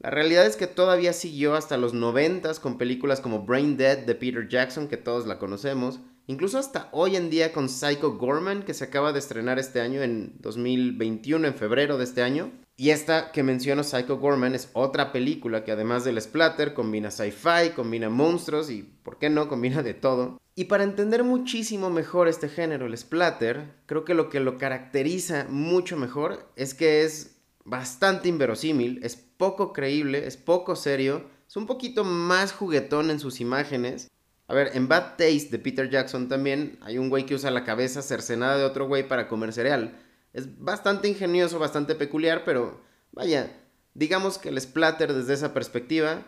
La 0.00 0.10
realidad 0.10 0.46
es 0.46 0.56
que 0.56 0.66
todavía 0.66 1.12
siguió 1.12 1.54
hasta 1.54 1.76
los 1.76 1.94
90 1.94 2.54
con 2.54 2.78
películas 2.78 3.20
como 3.20 3.44
Brain 3.44 3.76
Dead 3.76 3.98
de 3.98 4.14
Peter 4.16 4.48
Jackson, 4.48 4.88
que 4.88 4.96
todos 4.96 5.26
la 5.26 5.38
conocemos, 5.38 6.00
incluso 6.26 6.58
hasta 6.58 6.88
hoy 6.92 7.16
en 7.16 7.30
día 7.30 7.52
con 7.52 7.68
Psycho 7.68 8.16
Gorman, 8.16 8.64
que 8.64 8.74
se 8.74 8.84
acaba 8.84 9.12
de 9.12 9.20
estrenar 9.20 9.58
este 9.60 9.80
año 9.80 10.02
en 10.02 10.34
2021, 10.40 11.46
en 11.46 11.54
febrero 11.54 11.98
de 11.98 12.04
este 12.04 12.22
año. 12.22 12.50
Y 12.82 12.90
esta 12.90 13.30
que 13.30 13.44
menciono, 13.44 13.84
Psycho 13.84 14.18
Gorman, 14.18 14.56
es 14.56 14.68
otra 14.72 15.12
película 15.12 15.62
que 15.62 15.70
además 15.70 16.02
del 16.02 16.20
splatter 16.20 16.74
combina 16.74 17.12
sci-fi, 17.12 17.70
combina 17.76 18.10
monstruos 18.10 18.70
y, 18.70 18.82
¿por 18.82 19.18
qué 19.18 19.30
no?, 19.30 19.46
combina 19.46 19.84
de 19.84 19.94
todo. 19.94 20.40
Y 20.56 20.64
para 20.64 20.82
entender 20.82 21.22
muchísimo 21.22 21.90
mejor 21.90 22.26
este 22.26 22.48
género, 22.48 22.86
el 22.86 22.98
splatter, 22.98 23.72
creo 23.86 24.04
que 24.04 24.14
lo 24.14 24.28
que 24.28 24.40
lo 24.40 24.58
caracteriza 24.58 25.46
mucho 25.48 25.96
mejor 25.96 26.50
es 26.56 26.74
que 26.74 27.04
es 27.04 27.36
bastante 27.64 28.28
inverosímil, 28.28 28.98
es 29.04 29.14
poco 29.14 29.72
creíble, 29.72 30.26
es 30.26 30.36
poco 30.36 30.74
serio, 30.74 31.30
es 31.46 31.54
un 31.54 31.68
poquito 31.68 32.02
más 32.02 32.50
juguetón 32.50 33.12
en 33.12 33.20
sus 33.20 33.40
imágenes. 33.40 34.10
A 34.48 34.54
ver, 34.54 34.72
en 34.74 34.88
Bad 34.88 35.10
Taste 35.10 35.50
de 35.52 35.60
Peter 35.60 35.88
Jackson 35.88 36.28
también 36.28 36.80
hay 36.82 36.98
un 36.98 37.10
güey 37.10 37.26
que 37.26 37.36
usa 37.36 37.52
la 37.52 37.62
cabeza 37.62 38.02
cercenada 38.02 38.58
de 38.58 38.64
otro 38.64 38.88
güey 38.88 39.06
para 39.06 39.28
comer 39.28 39.52
cereal. 39.52 40.00
Es 40.32 40.58
bastante 40.58 41.08
ingenioso, 41.08 41.58
bastante 41.58 41.94
peculiar, 41.94 42.44
pero 42.44 42.80
vaya, 43.12 43.52
digamos 43.94 44.38
que 44.38 44.48
el 44.48 44.60
splatter 44.60 45.12
desde 45.12 45.34
esa 45.34 45.52
perspectiva 45.52 46.26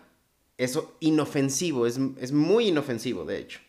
es 0.59 0.79
inofensivo, 1.01 1.87
es, 1.87 1.99
es 2.19 2.33
muy 2.33 2.69
inofensivo 2.69 3.25
de 3.25 3.39
hecho. 3.39 3.61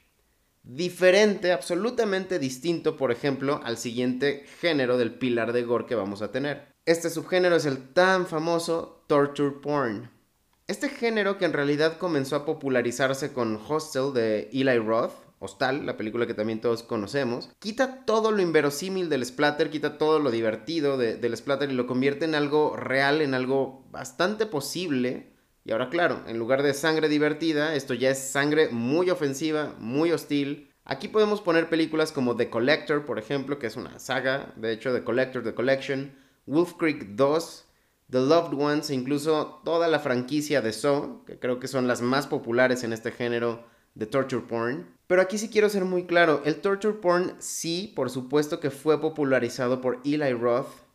Diferente, 0.64 1.52
absolutamente 1.52 2.40
distinto, 2.40 2.98
por 2.98 3.12
ejemplo, 3.12 3.62
al 3.64 3.78
siguiente 3.78 4.46
género 4.60 4.98
del 4.98 5.14
pilar 5.14 5.54
de 5.54 5.64
gore 5.64 5.86
que 5.86 5.94
vamos 5.94 6.22
a 6.24 6.32
tener. 6.32 6.74
Este 6.86 7.10
subgénero 7.10 7.56
es 7.56 7.66
el 7.66 7.94
tan 7.94 8.26
famoso 8.26 9.04
torture 9.08 9.52
porn. 9.62 10.10
Este 10.68 10.90
género 10.90 11.38
que 11.38 11.46
en 11.46 11.54
realidad 11.54 12.00
comenzó 12.00 12.36
a 12.36 12.46
popularizarse 12.46 13.32
con 13.32 13.62
Hostel 13.68 14.12
de 14.14 14.50
Eli 14.52 14.80
Roth, 14.80 15.14
Hostal, 15.40 15.86
la 15.86 15.98
película 15.98 16.26
que 16.26 16.34
también 16.34 16.62
todos 16.62 16.84
conocemos, 16.84 17.52
quita 17.60 18.06
todo 18.06 18.32
lo 18.32 18.42
inverosímil 18.42 19.10
del 19.10 19.26
splatter, 19.26 19.70
quita 19.70 19.98
todo 19.98 20.20
lo 20.20 20.32
divertido 20.32 20.98
del 20.98 21.38
splatter 21.38 21.70
y 21.70 21.74
lo 21.76 21.88
convierte 21.88 22.26
en 22.26 22.36
algo 22.36 22.76
real, 22.76 23.22
en 23.22 23.34
algo 23.34 23.86
bastante 23.92 24.46
posible. 24.46 25.34
Y 25.66 25.72
ahora 25.72 25.90
claro, 25.90 26.22
en 26.28 26.38
lugar 26.38 26.64
de 26.64 26.74
sangre 26.74 27.10
divertida, 27.10 27.76
esto 27.76 27.94
ya 27.94 28.12
es 28.12 28.20
sangre 28.20 28.70
muy 28.70 29.10
ofensiva, 29.10 29.76
muy 29.80 30.12
hostil. 30.12 30.72
Aquí 30.86 31.08
podemos 31.08 31.42
poner 31.42 31.68
películas 31.68 32.12
como 32.12 32.36
The 32.36 32.50
Collector, 32.50 33.06
por 33.06 33.20
ejemplo, 33.20 33.60
que 33.60 33.68
es 33.68 33.76
una 33.76 34.00
saga, 34.00 34.54
de 34.56 34.72
hecho, 34.72 34.94
The 34.94 35.04
Collector, 35.04 35.44
The 35.44 35.56
Collection, 35.56 36.16
Wolf 36.46 36.74
Creek 36.78 37.16
2, 37.16 37.66
The 38.12 38.20
Loved 38.20 38.54
Ones 38.54 38.90
e 38.92 38.94
incluso 38.94 39.62
toda 39.66 39.88
la 39.88 40.00
franquicia 40.00 40.62
de 40.62 40.72
Saw, 40.72 41.26
que 41.26 41.40
creo 41.40 41.60
que 41.60 41.68
son 41.68 41.88
las 41.88 42.02
más 42.02 42.28
populares 42.28 42.84
en 42.84 42.94
este 42.94 43.12
género 43.12 43.66
de 43.96 44.06
torture 44.06 44.44
porn. 44.48 44.95
Pero 45.08 45.22
aquí 45.22 45.38
sí 45.38 45.50
quiero 45.50 45.70
ser 45.70 45.86
muy 45.86 46.06
claro, 46.06 46.42
el 46.46 46.62
torture 46.62 46.96
porn 46.96 47.36
sí, 47.40 47.94
por 47.96 48.10
supuesto 48.10 48.60
que 48.60 48.72
fue 48.72 49.00
popularizado 49.00 49.80
por 49.80 50.02
Eli 50.04 50.34
Roth 50.34 50.86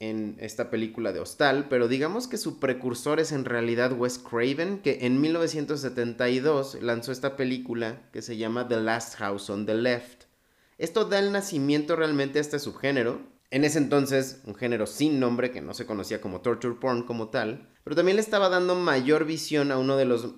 en 0.00 0.36
esta 0.40 0.68
película 0.68 1.12
de 1.12 1.20
Hostal, 1.20 1.68
pero 1.68 1.86
digamos 1.86 2.26
que 2.26 2.36
su 2.36 2.58
precursor 2.58 3.20
es 3.20 3.30
en 3.30 3.44
realidad 3.44 3.92
Wes 3.92 4.18
Craven, 4.18 4.80
que 4.80 4.98
en 5.02 5.20
1972 5.20 6.82
lanzó 6.82 7.12
esta 7.12 7.36
película 7.36 8.02
que 8.12 8.20
se 8.20 8.36
llama 8.36 8.66
The 8.66 8.80
Last 8.80 9.14
House 9.18 9.48
on 9.48 9.64
the 9.64 9.74
Left. 9.74 10.24
Esto 10.76 11.04
da 11.04 11.20
el 11.20 11.30
nacimiento 11.30 11.94
realmente 11.94 12.38
a 12.38 12.42
este 12.42 12.58
subgénero. 12.58 13.20
En 13.52 13.62
ese 13.62 13.78
entonces, 13.78 14.40
un 14.44 14.56
género 14.56 14.88
sin 14.88 15.20
nombre 15.20 15.52
que 15.52 15.60
no 15.60 15.72
se 15.72 15.86
conocía 15.86 16.20
como 16.20 16.40
torture 16.40 16.74
porn 16.80 17.04
como 17.04 17.28
tal, 17.28 17.68
pero 17.84 17.94
también 17.94 18.16
le 18.16 18.22
estaba 18.22 18.48
dando 18.48 18.74
mayor 18.74 19.24
visión 19.24 19.70
a 19.70 19.78
uno 19.78 19.96
de 19.96 20.06
los, 20.06 20.34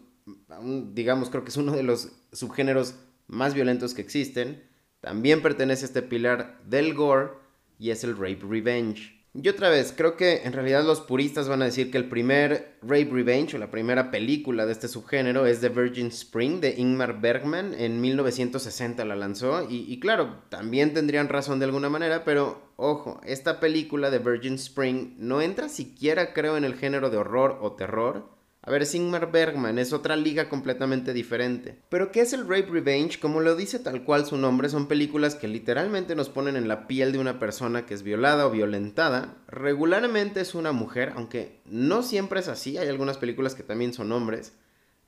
digamos, 0.92 1.30
creo 1.30 1.42
que 1.42 1.50
es 1.50 1.56
uno 1.56 1.72
de 1.72 1.84
los 1.84 2.10
subgéneros 2.32 2.96
más 3.26 3.54
violentos 3.54 3.94
que 3.94 4.02
existen. 4.02 4.62
También 5.00 5.42
pertenece 5.42 5.84
a 5.84 5.88
este 5.88 6.02
pilar 6.02 6.60
del 6.64 6.94
gore 6.94 7.32
y 7.78 7.90
es 7.90 8.04
el 8.04 8.16
rape 8.16 8.40
revenge. 8.48 9.14
Y 9.36 9.48
otra 9.48 9.68
vez, 9.68 9.92
creo 9.96 10.16
que 10.16 10.42
en 10.44 10.52
realidad 10.52 10.84
los 10.84 11.00
puristas 11.00 11.48
van 11.48 11.60
a 11.60 11.64
decir 11.64 11.90
que 11.90 11.98
el 11.98 12.08
primer 12.08 12.78
Rape 12.82 13.10
Revenge 13.10 13.56
o 13.56 13.58
la 13.58 13.68
primera 13.68 14.12
película 14.12 14.64
de 14.64 14.70
este 14.70 14.86
subgénero 14.86 15.44
es 15.44 15.60
The 15.60 15.70
Virgin 15.70 16.06
Spring 16.06 16.60
de 16.60 16.76
Ingmar 16.78 17.20
Bergman. 17.20 17.74
En 17.74 18.00
1960 18.00 19.04
la 19.04 19.16
lanzó 19.16 19.68
y, 19.68 19.92
y, 19.92 19.98
claro, 19.98 20.44
también 20.50 20.94
tendrían 20.94 21.28
razón 21.28 21.58
de 21.58 21.64
alguna 21.64 21.90
manera, 21.90 22.24
pero 22.24 22.62
ojo, 22.76 23.20
esta 23.24 23.58
película 23.58 24.10
de 24.10 24.20
Virgin 24.20 24.54
Spring 24.54 25.16
no 25.18 25.40
entra 25.40 25.68
siquiera 25.68 26.32
creo 26.32 26.56
en 26.56 26.64
el 26.64 26.76
género 26.76 27.10
de 27.10 27.16
horror 27.16 27.58
o 27.60 27.72
terror. 27.72 28.33
A 28.66 28.70
ver, 28.70 28.80
es 28.80 28.94
Ingmar 28.94 29.30
Bergman, 29.30 29.78
es 29.78 29.92
otra 29.92 30.16
liga 30.16 30.48
completamente 30.48 31.12
diferente. 31.12 31.82
Pero 31.90 32.10
¿qué 32.10 32.22
es 32.22 32.32
el 32.32 32.48
Rape 32.48 32.70
Revenge? 32.70 33.20
Como 33.20 33.40
lo 33.40 33.56
dice 33.56 33.78
tal 33.78 34.04
cual 34.04 34.24
su 34.24 34.38
nombre, 34.38 34.70
son 34.70 34.88
películas 34.88 35.34
que 35.34 35.48
literalmente 35.48 36.14
nos 36.14 36.30
ponen 36.30 36.56
en 36.56 36.66
la 36.66 36.86
piel 36.86 37.12
de 37.12 37.18
una 37.18 37.38
persona 37.38 37.84
que 37.84 37.92
es 37.92 38.02
violada 38.02 38.46
o 38.46 38.50
violentada. 38.50 39.36
Regularmente 39.48 40.40
es 40.40 40.54
una 40.54 40.72
mujer, 40.72 41.12
aunque 41.14 41.60
no 41.66 42.02
siempre 42.02 42.40
es 42.40 42.48
así, 42.48 42.78
hay 42.78 42.88
algunas 42.88 43.18
películas 43.18 43.54
que 43.54 43.62
también 43.62 43.92
son 43.92 44.10
hombres. 44.12 44.54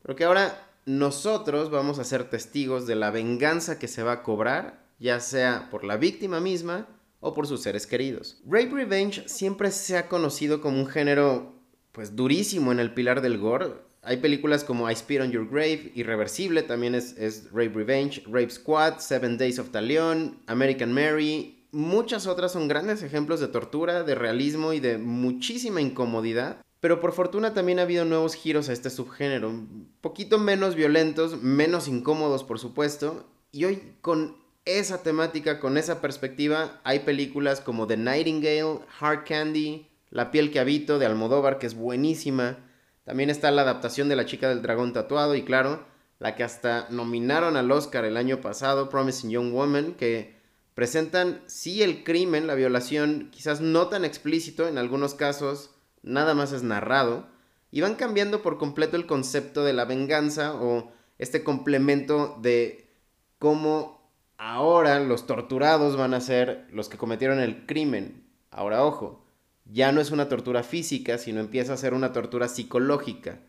Pero 0.03 0.17
que 0.17 0.25
ahora 0.25 0.69
nosotros 0.85 1.71
vamos 1.71 1.99
a 1.99 2.05
ser 2.05 2.29
testigos 2.29 2.87
de 2.87 2.95
la 2.95 3.11
venganza 3.11 3.79
que 3.79 3.89
se 3.89 4.03
va 4.03 4.13
a 4.13 4.23
cobrar, 4.23 4.85
ya 4.99 5.19
sea 5.19 5.69
por 5.71 5.83
la 5.83 5.97
víctima 5.97 6.41
misma 6.41 6.89
o 7.21 7.33
por 7.33 7.47
sus 7.47 7.63
seres 7.63 7.87
queridos. 7.87 8.39
Rape 8.45 8.71
Revenge 8.73 9.27
siempre 9.27 9.71
se 9.71 9.97
ha 9.97 10.09
conocido 10.09 10.61
como 10.61 10.79
un 10.79 10.87
género 10.87 11.56
pues 11.97 12.15
durísimo 12.15 12.73
en 12.73 12.79
el 12.79 12.93
pilar 12.93 13.23
del 13.23 13.39
gore. 13.39 13.69
Hay 14.03 14.19
películas 14.19 14.65
como 14.65 14.89
I 14.91 14.95
Spit 14.95 15.23
on 15.23 15.31
Your 15.33 15.49
Grave, 15.49 15.93
Irreversible, 15.95 16.63
también 16.63 16.95
es, 16.95 17.49
Rape 17.53 17.73
Revenge, 17.75 18.23
Rape 18.27 18.51
Squad, 18.51 18.99
Seven 18.99 19.39
Days 19.39 19.59
of 19.59 19.71
Talion, 19.71 20.39
American 20.47 20.93
Mary. 20.93 21.65
Muchas 21.73 22.27
otras 22.27 22.53
son 22.53 22.69
grandes 22.69 23.03
ejemplos 23.03 23.41
de 23.41 23.49
tortura, 23.49 24.03
de 24.03 24.15
realismo 24.15 24.75
y 24.75 24.81
de 24.81 24.99
muchísima 24.99 25.81
incomodidad. 25.81 26.59
Pero 26.81 27.01
por 27.01 27.15
fortuna 27.15 27.55
también 27.55 27.79
ha 27.79 27.85
habido 27.85 28.05
nuevos 28.05 28.35
giros 28.35 28.69
a 28.69 28.75
este 28.75 28.91
subgénero, 28.91 29.49
un 29.49 29.91
poquito 30.03 30.39
menos 30.39 30.75
violentos, 30.75 31.43
menos 31.43 31.89
incómodos 31.89 32.45
por 32.45 32.59
supuesto. 32.59 33.25
Y 33.53 33.65
hoy 33.65 33.95
con 34.03 34.37
esa 34.67 35.03
temática, 35.03 35.61
con 35.61 35.79
esa 35.79 36.03
perspectiva, 36.03 36.79
hay 36.85 36.99
películas 37.01 37.63
como 37.63 37.87
The 37.87 37.97
Nightingale, 37.97 38.81
Hard 39.01 39.25
Candy, 39.25 39.89
la 40.17 40.31
piel 40.31 40.51
que 40.51 40.61
habito 40.61 40.99
de 40.99 41.05
Almodóvar, 41.05 41.59
que 41.59 41.67
es 41.67 41.75
buenísima. 41.75 42.57
También 43.05 43.29
está 43.29 43.51
la 43.51 43.61
adaptación 43.61 44.09
de 44.09 44.17
La 44.17 44.25
chica 44.25 44.49
del 44.49 44.63
dragón 44.63 44.95
tatuado 44.95 45.35
y 45.35 45.43
claro, 45.43 45.85
la 46.19 46.35
que 46.35 46.43
hasta 46.43 46.87
nominaron 46.89 47.55
al 47.55 47.71
Oscar 47.71 48.07
el 48.07 48.17
año 48.17 48.41
pasado, 48.41 48.89
Promising 48.89 49.29
Young 49.29 49.53
Woman, 49.53 49.93
que 49.93 50.35
presentan 50.73 51.43
sí 51.45 51.83
el 51.83 52.03
crimen, 52.03 52.47
la 52.47 52.55
violación, 52.55 53.29
quizás 53.31 53.61
no 53.61 53.89
tan 53.89 54.07
explícito, 54.07 54.67
en 54.67 54.79
algunos 54.79 55.13
casos 55.13 55.73
nada 56.03 56.33
más 56.33 56.51
es 56.53 56.63
narrado, 56.63 57.29
y 57.71 57.83
van 57.83 57.97
cambiando 57.97 58.41
por 58.41 58.57
completo 58.57 58.97
el 58.97 59.05
concepto 59.05 59.65
de 59.65 59.75
la 59.75 59.85
venganza 59.85 60.55
o 60.55 60.95
este 61.19 61.45
complemento 61.45 62.39
de 62.41 62.91
cómo 63.39 64.11
ahora 64.39 64.99
los 64.99 65.27
torturados 65.27 65.99
van 65.99 66.15
a 66.15 66.23
ser 66.23 66.67
los 66.71 66.89
que 66.89 66.97
cometieron 66.97 67.39
el 67.39 67.67
crimen. 67.67 68.27
Ahora, 68.51 68.83
ojo, 68.83 69.26
ya 69.73 69.93
no 69.93 70.01
es 70.01 70.11
una 70.11 70.29
tortura 70.29 70.63
física, 70.63 71.19
sino 71.19 71.41
empieza 71.41 71.73
a 71.73 71.77
ser 71.77 71.95
una 71.95 72.13
tortura 72.13 72.49
psicológica. 72.49 73.41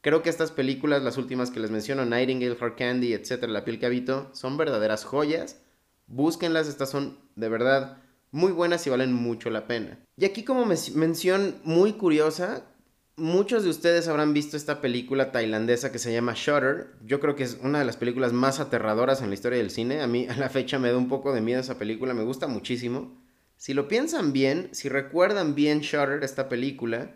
Creo 0.00 0.22
que 0.22 0.30
estas 0.30 0.50
películas, 0.50 1.02
las 1.02 1.18
últimas 1.18 1.50
que 1.50 1.60
les 1.60 1.70
menciono, 1.70 2.06
Nightingale, 2.06 2.56
Hard 2.58 2.76
Candy, 2.76 3.12
etcétera, 3.12 3.52
La 3.52 3.64
piel 3.64 3.78
que 3.78 3.86
habito, 3.86 4.30
son 4.32 4.56
verdaderas 4.56 5.04
joyas. 5.04 5.60
Búsquenlas, 6.06 6.68
estas 6.68 6.90
son 6.90 7.18
de 7.36 7.48
verdad 7.48 7.98
muy 8.30 8.52
buenas 8.52 8.86
y 8.86 8.90
valen 8.90 9.12
mucho 9.12 9.50
la 9.50 9.66
pena. 9.66 9.98
Y 10.16 10.24
aquí 10.24 10.44
como 10.44 10.64
mención 10.66 11.56
muy 11.64 11.92
curiosa, 11.94 12.64
muchos 13.16 13.64
de 13.64 13.70
ustedes 13.70 14.08
habrán 14.08 14.32
visto 14.32 14.56
esta 14.56 14.80
película 14.80 15.32
tailandesa 15.32 15.92
que 15.92 15.98
se 15.98 16.12
llama 16.12 16.34
Shutter. 16.34 16.94
Yo 17.04 17.20
creo 17.20 17.36
que 17.36 17.44
es 17.44 17.58
una 17.62 17.80
de 17.80 17.84
las 17.84 17.96
películas 17.96 18.32
más 18.32 18.60
aterradoras 18.60 19.20
en 19.20 19.28
la 19.28 19.34
historia 19.34 19.58
del 19.58 19.70
cine. 19.70 20.00
A 20.00 20.06
mí 20.06 20.26
a 20.30 20.36
la 20.36 20.48
fecha 20.48 20.78
me 20.78 20.90
da 20.90 20.96
un 20.96 21.08
poco 21.08 21.32
de 21.32 21.40
miedo 21.40 21.60
esa 21.60 21.78
película, 21.78 22.14
me 22.14 22.24
gusta 22.24 22.46
muchísimo. 22.46 23.20
Si 23.60 23.74
lo 23.74 23.88
piensan 23.88 24.32
bien, 24.32 24.70
si 24.72 24.88
recuerdan 24.88 25.54
bien 25.54 25.80
Shutter, 25.80 26.24
esta 26.24 26.48
película, 26.48 27.14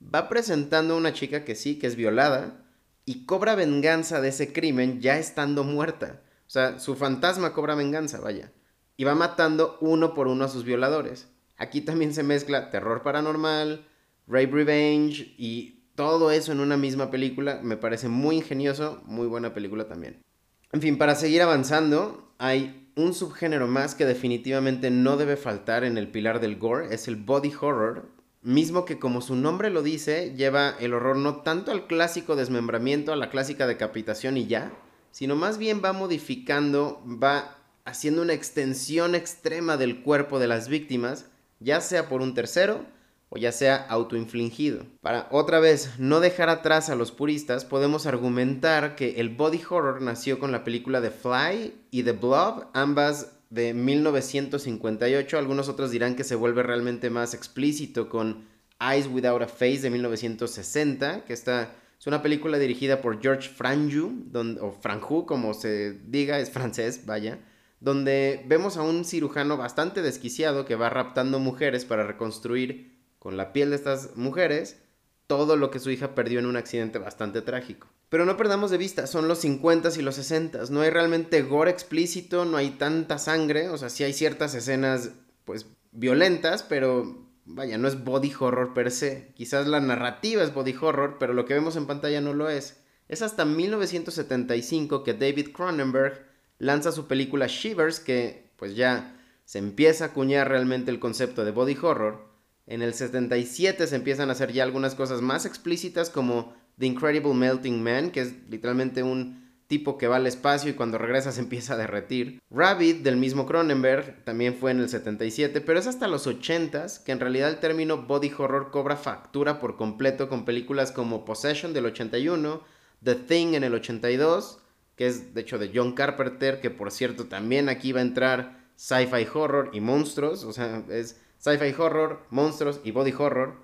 va 0.00 0.28
presentando 0.28 0.94
a 0.94 0.96
una 0.96 1.12
chica 1.12 1.44
que 1.44 1.56
sí, 1.56 1.80
que 1.80 1.88
es 1.88 1.96
violada, 1.96 2.64
y 3.04 3.26
cobra 3.26 3.56
venganza 3.56 4.20
de 4.20 4.28
ese 4.28 4.52
crimen 4.52 5.00
ya 5.00 5.18
estando 5.18 5.64
muerta. 5.64 6.22
O 6.46 6.50
sea, 6.50 6.78
su 6.78 6.94
fantasma 6.94 7.52
cobra 7.54 7.74
venganza, 7.74 8.20
vaya. 8.20 8.52
Y 8.96 9.02
va 9.02 9.16
matando 9.16 9.78
uno 9.80 10.14
por 10.14 10.28
uno 10.28 10.44
a 10.44 10.48
sus 10.48 10.62
violadores. 10.62 11.26
Aquí 11.56 11.80
también 11.80 12.14
se 12.14 12.22
mezcla 12.22 12.70
terror 12.70 13.02
paranormal, 13.02 13.84
rape 14.28 14.52
revenge 14.52 15.34
y 15.38 15.86
todo 15.96 16.30
eso 16.30 16.52
en 16.52 16.60
una 16.60 16.76
misma 16.76 17.10
película. 17.10 17.58
Me 17.64 17.76
parece 17.76 18.06
muy 18.06 18.36
ingenioso, 18.36 19.02
muy 19.06 19.26
buena 19.26 19.54
película 19.54 19.88
también. 19.88 20.22
En 20.72 20.80
fin, 20.80 20.98
para 20.98 21.16
seguir 21.16 21.42
avanzando, 21.42 22.32
hay 22.38 22.88
un 22.94 23.12
subgénero 23.12 23.66
más 23.66 23.96
que 23.96 24.06
definitivamente 24.06 24.90
no 24.90 25.16
debe 25.16 25.36
faltar 25.36 25.82
en 25.82 25.98
el 25.98 26.08
pilar 26.08 26.40
del 26.40 26.58
gore 26.58 26.94
es 26.94 27.08
el 27.08 27.16
body 27.16 27.52
horror. 27.60 28.08
mismo 28.42 28.84
que 28.84 28.98
como 28.98 29.20
su 29.20 29.34
nombre 29.34 29.68
lo 29.68 29.82
dice, 29.82 30.34
lleva 30.34 30.76
el 30.78 30.94
horror 30.94 31.16
no 31.16 31.42
tanto 31.42 31.72
al 31.72 31.86
clásico 31.86 32.36
desmembramiento, 32.36 33.12
a 33.12 33.16
la 33.16 33.30
clásica 33.30 33.66
decapitación 33.66 34.36
y 34.36 34.46
ya, 34.46 34.72
sino 35.10 35.36
más 35.36 35.58
bien 35.58 35.82
va 35.84 35.92
modificando, 35.92 37.02
va 37.04 37.58
haciendo 37.84 38.22
una 38.22 38.32
extensión 38.32 39.14
extrema 39.14 39.76
del 39.76 40.02
cuerpo 40.02 40.38
de 40.38 40.46
las 40.46 40.68
víctimas, 40.68 41.26
ya 41.58 41.80
sea 41.80 42.08
por 42.08 42.22
un 42.22 42.32
tercero 42.32 42.86
o 43.30 43.38
ya 43.38 43.52
sea 43.52 43.76
autoinfligido. 43.88 44.84
Para 45.00 45.28
otra 45.30 45.60
vez 45.60 45.92
no 45.98 46.20
dejar 46.20 46.50
atrás 46.50 46.90
a 46.90 46.96
los 46.96 47.12
puristas, 47.12 47.64
podemos 47.64 48.06
argumentar 48.06 48.96
que 48.96 49.20
el 49.20 49.30
body 49.30 49.62
horror 49.70 50.02
nació 50.02 50.38
con 50.38 50.52
la 50.52 50.64
película 50.64 51.00
The 51.00 51.12
Fly 51.12 51.74
y 51.90 52.02
The 52.02 52.12
Blob, 52.12 52.66
ambas 52.74 53.36
de 53.48 53.72
1958. 53.72 55.38
Algunos 55.38 55.68
otros 55.68 55.92
dirán 55.92 56.16
que 56.16 56.24
se 56.24 56.34
vuelve 56.34 56.64
realmente 56.64 57.08
más 57.08 57.32
explícito 57.32 58.08
con 58.08 58.48
Eyes 58.80 59.06
Without 59.06 59.42
a 59.42 59.46
Face 59.46 59.80
de 59.80 59.90
1960, 59.90 61.24
que 61.24 61.32
está, 61.32 61.72
es 62.00 62.06
una 62.08 62.22
película 62.22 62.58
dirigida 62.58 63.00
por 63.00 63.22
George 63.22 63.48
Franju, 63.48 64.24
o 64.60 64.72
Franju, 64.72 65.24
como 65.24 65.54
se 65.54 65.92
diga, 66.06 66.40
es 66.40 66.50
francés, 66.50 67.06
vaya, 67.06 67.38
donde 67.78 68.44
vemos 68.46 68.76
a 68.76 68.82
un 68.82 69.04
cirujano 69.04 69.56
bastante 69.56 70.02
desquiciado 70.02 70.64
que 70.64 70.74
va 70.74 70.90
raptando 70.90 71.38
mujeres 71.38 71.84
para 71.84 72.04
reconstruir 72.04 72.99
con 73.20 73.36
la 73.36 73.52
piel 73.52 73.70
de 73.70 73.76
estas 73.76 74.16
mujeres 74.16 74.82
todo 75.28 75.56
lo 75.56 75.70
que 75.70 75.78
su 75.78 75.92
hija 75.92 76.16
perdió 76.16 76.40
en 76.40 76.46
un 76.46 76.56
accidente 76.56 76.98
bastante 76.98 77.40
trágico. 77.40 77.86
Pero 78.08 78.24
no 78.24 78.36
perdamos 78.36 78.72
de 78.72 78.78
vista, 78.78 79.06
son 79.06 79.28
los 79.28 79.44
50s 79.44 79.96
y 79.96 80.02
los 80.02 80.18
60s. 80.18 80.70
No 80.70 80.80
hay 80.80 80.90
realmente 80.90 81.42
gore 81.42 81.70
explícito, 81.70 82.44
no 82.44 82.56
hay 82.56 82.70
tanta 82.70 83.18
sangre. 83.18 83.68
O 83.68 83.78
sea, 83.78 83.88
sí 83.88 84.02
hay 84.02 84.12
ciertas 84.12 84.56
escenas, 84.56 85.12
pues, 85.44 85.66
violentas, 85.92 86.64
pero 86.64 87.28
vaya, 87.44 87.78
no 87.78 87.86
es 87.86 88.02
body 88.02 88.32
horror 88.40 88.74
per 88.74 88.90
se. 88.90 89.32
Quizás 89.36 89.68
la 89.68 89.78
narrativa 89.78 90.42
es 90.42 90.52
body 90.52 90.74
horror, 90.80 91.18
pero 91.20 91.32
lo 91.32 91.44
que 91.44 91.54
vemos 91.54 91.76
en 91.76 91.86
pantalla 91.86 92.20
no 92.20 92.34
lo 92.34 92.50
es. 92.50 92.80
Es 93.06 93.22
hasta 93.22 93.44
1975 93.44 95.04
que 95.04 95.14
David 95.14 95.50
Cronenberg 95.52 96.26
lanza 96.58 96.90
su 96.90 97.06
película 97.06 97.46
Shivers, 97.46 98.00
que 98.00 98.50
pues 98.56 98.74
ya 98.74 99.16
se 99.44 99.58
empieza 99.58 100.04
a 100.04 100.08
acuñar 100.08 100.48
realmente 100.48 100.90
el 100.90 100.98
concepto 100.98 101.44
de 101.44 101.52
body 101.52 101.78
horror. 101.80 102.29
En 102.70 102.82
el 102.82 102.94
77 102.94 103.88
se 103.88 103.96
empiezan 103.96 104.28
a 104.28 104.32
hacer 104.32 104.52
ya 104.52 104.62
algunas 104.62 104.94
cosas 104.94 105.22
más 105.22 105.44
explícitas 105.44 106.08
como 106.08 106.54
The 106.78 106.86
Incredible 106.86 107.34
Melting 107.34 107.82
Man, 107.82 108.12
que 108.12 108.20
es 108.20 108.34
literalmente 108.48 109.02
un 109.02 109.50
tipo 109.66 109.98
que 109.98 110.06
va 110.06 110.16
al 110.16 110.28
espacio 110.28 110.70
y 110.70 110.74
cuando 110.74 110.96
regresa 110.96 111.32
se 111.32 111.40
empieza 111.40 111.74
a 111.74 111.76
derretir. 111.76 112.40
Rabbit, 112.48 113.02
del 113.02 113.16
mismo 113.16 113.44
Cronenberg, 113.44 114.22
también 114.22 114.54
fue 114.54 114.70
en 114.70 114.78
el 114.78 114.88
77, 114.88 115.60
pero 115.60 115.80
es 115.80 115.88
hasta 115.88 116.06
los 116.06 116.28
80s 116.28 117.02
que 117.02 117.10
en 117.10 117.18
realidad 117.18 117.48
el 117.48 117.58
término 117.58 118.02
body 118.02 118.30
horror 118.38 118.70
cobra 118.70 118.96
factura 118.96 119.58
por 119.58 119.76
completo 119.76 120.28
con 120.28 120.44
películas 120.44 120.92
como 120.92 121.24
Possession 121.24 121.72
del 121.72 121.86
81, 121.86 122.62
The 123.02 123.16
Thing 123.16 123.54
en 123.54 123.64
el 123.64 123.74
82, 123.74 124.60
que 124.94 125.08
es 125.08 125.34
de 125.34 125.40
hecho 125.40 125.58
de 125.58 125.72
John 125.74 125.94
Carpenter, 125.94 126.60
que 126.60 126.70
por 126.70 126.92
cierto 126.92 127.26
también 127.26 127.68
aquí 127.68 127.90
va 127.90 127.98
a 127.98 128.04
entrar 128.04 128.60
sci-fi 128.76 129.26
horror 129.34 129.70
y 129.72 129.80
monstruos, 129.80 130.44
o 130.44 130.52
sea, 130.52 130.84
es 130.88 131.16
sci-fi 131.40 131.74
horror, 131.76 132.20
monstruos 132.30 132.80
y 132.84 132.92
body 132.92 133.12
horror. 133.18 133.54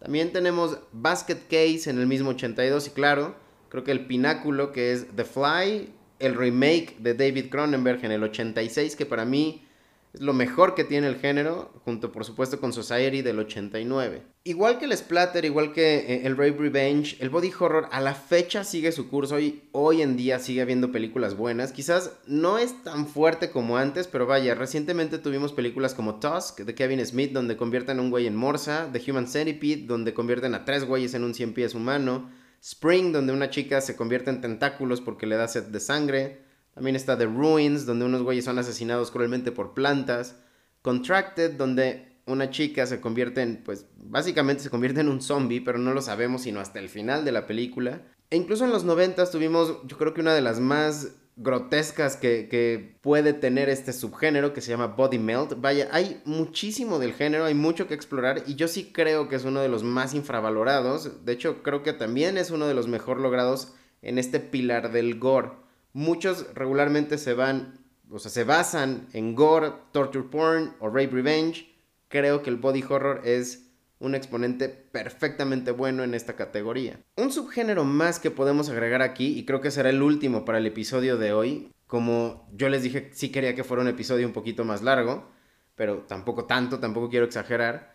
También 0.00 0.32
tenemos 0.32 0.78
Basket 0.92 1.38
Case 1.48 1.88
en 1.88 1.98
el 1.98 2.06
mismo 2.06 2.30
82 2.30 2.88
y 2.88 2.90
claro, 2.90 3.34
creo 3.68 3.84
que 3.84 3.92
el 3.92 4.06
pináculo 4.06 4.72
que 4.72 4.92
es 4.92 5.06
The 5.14 5.24
Fly, 5.24 5.92
el 6.18 6.34
remake 6.34 6.96
de 6.98 7.14
David 7.14 7.50
Cronenberg 7.50 8.04
en 8.04 8.12
el 8.12 8.24
86 8.24 8.96
que 8.96 9.06
para 9.06 9.24
mí 9.24 9.66
es 10.12 10.20
lo 10.20 10.32
mejor 10.32 10.74
que 10.74 10.82
tiene 10.82 11.06
el 11.06 11.16
género, 11.16 11.72
junto 11.84 12.10
por 12.10 12.24
supuesto 12.24 12.60
con 12.60 12.72
Society 12.72 13.22
del 13.22 13.38
89. 13.38 14.22
Igual 14.42 14.78
que 14.78 14.86
el 14.86 14.96
Splatter, 14.96 15.44
igual 15.44 15.72
que 15.72 15.98
eh, 15.98 16.26
el 16.26 16.36
Rape 16.36 16.56
Revenge, 16.58 17.16
el 17.20 17.30
Body 17.30 17.52
Horror 17.56 17.88
a 17.92 18.00
la 18.00 18.14
fecha 18.14 18.64
sigue 18.64 18.90
su 18.90 19.08
curso 19.08 19.38
y 19.38 19.68
hoy 19.70 20.02
en 20.02 20.16
día 20.16 20.40
sigue 20.40 20.62
habiendo 20.62 20.90
películas 20.90 21.36
buenas. 21.36 21.72
Quizás 21.72 22.18
no 22.26 22.58
es 22.58 22.82
tan 22.82 23.06
fuerte 23.06 23.50
como 23.50 23.76
antes, 23.76 24.08
pero 24.08 24.26
vaya, 24.26 24.56
recientemente 24.56 25.18
tuvimos 25.18 25.52
películas 25.52 25.94
como 25.94 26.18
Tusk 26.18 26.60
de 26.60 26.74
Kevin 26.74 27.04
Smith, 27.06 27.32
donde 27.32 27.56
convierten 27.56 27.98
a 27.98 28.02
un 28.02 28.10
güey 28.10 28.26
en 28.26 28.34
morsa, 28.34 28.88
The 28.92 29.10
Human 29.10 29.28
Centipede, 29.28 29.86
donde 29.86 30.12
convierten 30.12 30.54
a 30.54 30.64
tres 30.64 30.84
güeyes 30.84 31.14
en 31.14 31.22
un 31.22 31.34
cien 31.34 31.54
pies 31.54 31.74
humano, 31.74 32.30
Spring, 32.62 33.12
donde 33.12 33.32
una 33.32 33.50
chica 33.50 33.80
se 33.80 33.96
convierte 33.96 34.30
en 34.30 34.40
tentáculos 34.40 35.00
porque 35.00 35.26
le 35.26 35.36
da 35.36 35.48
sed 35.48 35.64
de 35.64 35.80
sangre. 35.80 36.49
También 36.80 36.96
está 36.96 37.18
The 37.18 37.26
Ruins, 37.26 37.84
donde 37.84 38.06
unos 38.06 38.22
güeyes 38.22 38.46
son 38.46 38.58
asesinados 38.58 39.10
cruelmente 39.10 39.52
por 39.52 39.74
plantas. 39.74 40.36
Contracted, 40.80 41.50
donde 41.52 42.22
una 42.24 42.48
chica 42.48 42.86
se 42.86 43.02
convierte 43.02 43.42
en, 43.42 43.62
pues 43.62 43.84
básicamente 43.96 44.62
se 44.62 44.70
convierte 44.70 45.02
en 45.02 45.10
un 45.10 45.20
zombie, 45.20 45.60
pero 45.60 45.76
no 45.76 45.92
lo 45.92 46.00
sabemos 46.00 46.40
sino 46.40 46.58
hasta 46.58 46.78
el 46.78 46.88
final 46.88 47.22
de 47.26 47.32
la 47.32 47.46
película. 47.46 48.00
E 48.30 48.38
incluso 48.38 48.64
en 48.64 48.70
los 48.70 48.84
90 48.84 49.30
tuvimos, 49.30 49.76
yo 49.84 49.98
creo 49.98 50.14
que 50.14 50.22
una 50.22 50.32
de 50.32 50.40
las 50.40 50.58
más 50.58 51.16
grotescas 51.36 52.16
que, 52.16 52.48
que, 52.48 52.96
puede 53.02 53.34
tener 53.34 53.68
este 53.68 53.92
subgénero 53.92 54.54
que 54.54 54.62
se 54.62 54.70
llama 54.70 54.86
Body 54.86 55.18
Melt. 55.18 55.60
Vaya, 55.60 55.90
hay 55.92 56.22
muchísimo 56.24 56.98
del 56.98 57.12
género, 57.12 57.44
hay 57.44 57.52
mucho 57.52 57.88
que 57.88 57.94
explorar 57.94 58.44
y 58.46 58.54
yo 58.54 58.68
sí 58.68 58.90
creo 58.90 59.28
que 59.28 59.36
es 59.36 59.44
uno 59.44 59.60
de 59.60 59.68
los 59.68 59.82
más 59.82 60.14
infravalorados. 60.14 61.26
De 61.26 61.32
hecho, 61.34 61.62
creo 61.62 61.82
que 61.82 61.92
también 61.92 62.38
es 62.38 62.50
uno 62.50 62.66
de 62.66 62.72
los 62.72 62.88
mejor 62.88 63.20
logrados 63.20 63.74
en 64.00 64.18
este 64.18 64.40
pilar 64.40 64.92
del 64.92 65.18
gore. 65.18 65.60
Muchos 65.92 66.52
regularmente 66.54 67.18
se 67.18 67.34
van, 67.34 67.84
o 68.10 68.18
sea, 68.18 68.30
se 68.30 68.44
basan 68.44 69.08
en 69.12 69.34
gore, 69.34 69.72
torture 69.92 70.28
porn 70.28 70.74
o 70.80 70.88
rape 70.88 71.10
revenge. 71.12 71.74
Creo 72.08 72.42
que 72.42 72.50
el 72.50 72.56
body 72.56 72.84
horror 72.88 73.22
es 73.24 73.70
un 74.00 74.14
exponente 74.14 74.68
perfectamente 74.68 75.70
bueno 75.70 76.02
en 76.02 76.14
esta 76.14 76.34
categoría. 76.34 77.00
Un 77.16 77.30
subgénero 77.30 77.84
más 77.84 78.18
que 78.18 78.30
podemos 78.30 78.68
agregar 78.68 79.02
aquí, 79.02 79.38
y 79.38 79.44
creo 79.44 79.60
que 79.60 79.70
será 79.70 79.90
el 79.90 80.02
último 80.02 80.44
para 80.44 80.58
el 80.58 80.66
episodio 80.66 81.18
de 81.18 81.32
hoy, 81.32 81.70
como 81.86 82.48
yo 82.52 82.68
les 82.68 82.82
dije, 82.82 83.10
sí 83.12 83.30
quería 83.30 83.54
que 83.54 83.64
fuera 83.64 83.82
un 83.82 83.88
episodio 83.88 84.26
un 84.26 84.32
poquito 84.32 84.64
más 84.64 84.80
largo, 84.82 85.28
pero 85.74 85.98
tampoco 85.98 86.46
tanto, 86.46 86.78
tampoco 86.78 87.10
quiero 87.10 87.26
exagerar. 87.26 87.94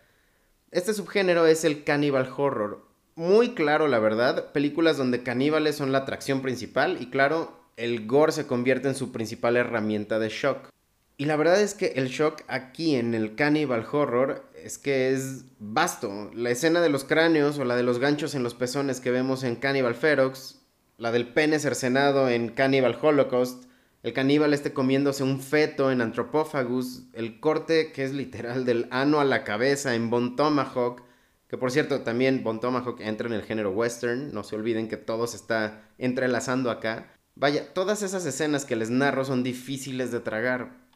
Este 0.70 0.94
subgénero 0.94 1.46
es 1.46 1.64
el 1.64 1.82
cannibal 1.82 2.30
horror. 2.36 2.86
Muy 3.14 3.54
claro, 3.54 3.88
la 3.88 3.98
verdad, 3.98 4.52
películas 4.52 4.98
donde 4.98 5.22
caníbales 5.22 5.76
son 5.76 5.92
la 5.92 5.98
atracción 5.98 6.42
principal 6.42 7.00
y 7.00 7.10
claro, 7.10 7.65
el 7.76 8.06
gore 8.06 8.32
se 8.32 8.46
convierte 8.46 8.88
en 8.88 8.94
su 8.94 9.12
principal 9.12 9.56
herramienta 9.56 10.18
de 10.18 10.28
shock. 10.28 10.70
Y 11.18 11.24
la 11.24 11.36
verdad 11.36 11.60
es 11.60 11.74
que 11.74 11.92
el 11.96 12.08
shock 12.08 12.42
aquí 12.46 12.96
en 12.96 13.14
el 13.14 13.34
Cannibal 13.36 13.86
Horror 13.90 14.44
es 14.54 14.78
que 14.78 15.12
es 15.12 15.44
vasto. 15.58 16.30
La 16.34 16.50
escena 16.50 16.80
de 16.80 16.90
los 16.90 17.04
cráneos 17.04 17.58
o 17.58 17.64
la 17.64 17.76
de 17.76 17.82
los 17.82 17.98
ganchos 17.98 18.34
en 18.34 18.42
los 18.42 18.54
pezones 18.54 19.00
que 19.00 19.10
vemos 19.10 19.42
en 19.44 19.56
Cannibal 19.56 19.94
Ferox, 19.94 20.60
la 20.98 21.12
del 21.12 21.28
pene 21.28 21.58
cercenado 21.58 22.28
en 22.28 22.48
Cannibal 22.48 22.98
Holocaust, 23.00 23.64
el 24.02 24.12
caníbal 24.12 24.54
este 24.54 24.72
comiéndose 24.72 25.24
un 25.24 25.40
feto 25.40 25.90
en 25.90 26.00
Anthropophagus, 26.00 27.02
el 27.12 27.40
corte 27.40 27.90
que 27.90 28.04
es 28.04 28.12
literal 28.12 28.64
del 28.64 28.86
ano 28.92 29.18
a 29.18 29.24
la 29.24 29.42
cabeza 29.42 29.96
en 29.96 30.10
Bon 30.10 30.36
Tomahawk, 30.36 31.02
que 31.48 31.58
por 31.58 31.72
cierto 31.72 32.02
también 32.02 32.44
Bon 32.44 32.60
Tomahawk 32.60 33.00
entra 33.00 33.26
en 33.26 33.32
el 33.32 33.42
género 33.42 33.72
western, 33.72 34.32
no 34.32 34.44
se 34.44 34.54
olviden 34.54 34.88
que 34.88 34.96
todo 34.96 35.26
se 35.26 35.36
está 35.36 35.82
entrelazando 35.98 36.70
acá. 36.70 37.15
Vaya, 37.36 37.74
todas 37.74 38.02
esas 38.02 38.24
escenas 38.24 38.64
que 38.64 38.76
les 38.76 38.88
narro 38.88 39.22
son 39.24 39.42
difíciles 39.42 40.10
de 40.10 40.20
tragar. 40.20 40.86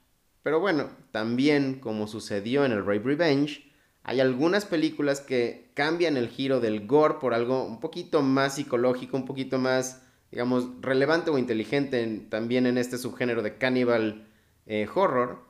Pero 0.42 0.58
bueno, 0.58 0.88
también 1.10 1.80
como 1.80 2.06
sucedió 2.06 2.64
en 2.64 2.72
el 2.72 2.84
Rape 2.84 3.02
Revenge, 3.04 3.70
hay 4.02 4.20
algunas 4.20 4.64
películas 4.64 5.20
que 5.20 5.70
cambian 5.74 6.16
el 6.16 6.28
giro 6.28 6.60
del 6.60 6.86
gore 6.86 7.16
por 7.20 7.34
algo 7.34 7.64
un 7.66 7.78
poquito 7.78 8.22
más 8.22 8.54
psicológico, 8.54 9.18
un 9.18 9.26
poquito 9.26 9.58
más, 9.58 10.02
digamos, 10.30 10.68
relevante 10.80 11.30
o 11.30 11.36
inteligente 11.36 12.26
también 12.30 12.66
en 12.66 12.78
este 12.78 12.96
subgénero 12.96 13.42
de 13.42 13.58
cannibal 13.58 14.26
eh, 14.64 14.88
horror. 14.94 15.44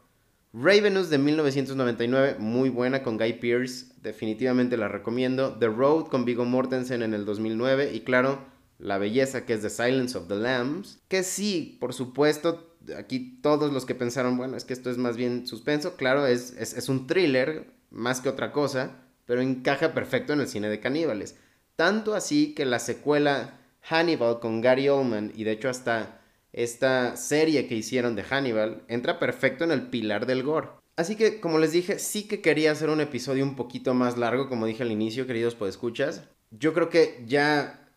Ravenous 0.52 1.08
de 1.08 1.18
1999, 1.18 2.36
muy 2.40 2.68
buena 2.68 3.04
con 3.04 3.16
Guy 3.16 3.34
Pearce, 3.34 3.86
definitivamente 4.02 4.76
la 4.76 4.88
recomiendo. 4.88 5.56
The 5.56 5.68
Road 5.68 6.08
con 6.08 6.24
Viggo 6.24 6.44
Mortensen 6.44 7.02
en 7.02 7.14
el 7.14 7.24
2009 7.24 7.92
y 7.94 8.00
claro, 8.00 8.49
la 8.80 8.98
belleza 8.98 9.44
que 9.44 9.54
es 9.54 9.62
The 9.62 9.70
Silence 9.70 10.16
of 10.16 10.28
the 10.28 10.36
Lambs, 10.36 10.98
que 11.08 11.22
sí, 11.22 11.76
por 11.80 11.94
supuesto, 11.94 12.76
aquí 12.96 13.38
todos 13.42 13.72
los 13.72 13.84
que 13.84 13.94
pensaron, 13.94 14.36
bueno, 14.36 14.56
es 14.56 14.64
que 14.64 14.72
esto 14.72 14.90
es 14.90 14.98
más 14.98 15.16
bien 15.16 15.46
suspenso, 15.46 15.96
claro, 15.96 16.26
es, 16.26 16.52
es, 16.52 16.88
un 16.88 17.06
thriller 17.06 17.66
más 17.90 18.20
que 18.20 18.28
otra 18.28 18.52
cosa, 18.52 19.02
pero 19.26 19.42
encaja 19.42 19.94
perfecto 19.94 20.32
en 20.32 20.40
el 20.40 20.48
cine 20.48 20.68
de 20.68 20.80
caníbales. 20.80 21.36
Tanto 21.76 22.14
así 22.14 22.54
que 22.54 22.64
la 22.64 22.78
secuela 22.78 23.60
Hannibal 23.82 24.40
con 24.40 24.60
Gary 24.60 24.88
Oldman 24.88 25.32
y 25.34 25.44
de 25.44 25.52
hecho 25.52 25.68
hasta 25.68 26.20
esta 26.52 27.16
serie 27.16 27.66
que 27.66 27.76
hicieron 27.76 28.16
de 28.16 28.24
Hannibal 28.24 28.82
entra 28.88 29.18
perfecto 29.18 29.64
en 29.64 29.70
el 29.70 29.88
pilar 29.88 30.26
del 30.26 30.42
gore. 30.42 30.68
Así 30.96 31.16
que, 31.16 31.40
como 31.40 31.58
les 31.58 31.72
dije, 31.72 31.98
sí 31.98 32.28
que 32.28 32.42
quería 32.42 32.72
hacer 32.72 32.90
un 32.90 33.00
episodio 33.00 33.44
un 33.44 33.56
poquito 33.56 33.94
más 33.94 34.18
largo, 34.18 34.48
como 34.48 34.66
dije 34.66 34.82
al 34.82 34.90
inicio, 34.90 35.26
queridos 35.26 35.54
podescuchas. 35.54 36.24
Yo 36.50 36.74
creo 36.74 36.90
que 36.90 37.22
ya 37.26 37.89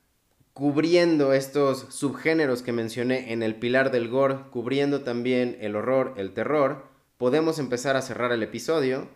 cubriendo 0.53 1.33
estos 1.33 1.87
subgéneros 1.89 2.61
que 2.61 2.71
mencioné 2.71 3.33
en 3.33 3.41
el 3.41 3.55
pilar 3.55 3.91
del 3.91 4.07
gore, 4.07 4.37
cubriendo 4.51 5.01
también 5.01 5.57
el 5.59 5.75
horror, 5.75 6.13
el 6.17 6.33
terror, 6.33 6.85
podemos 7.17 7.57
empezar 7.57 7.95
a 7.95 8.01
cerrar 8.01 8.31
el 8.31 8.43
episodio. 8.43 9.09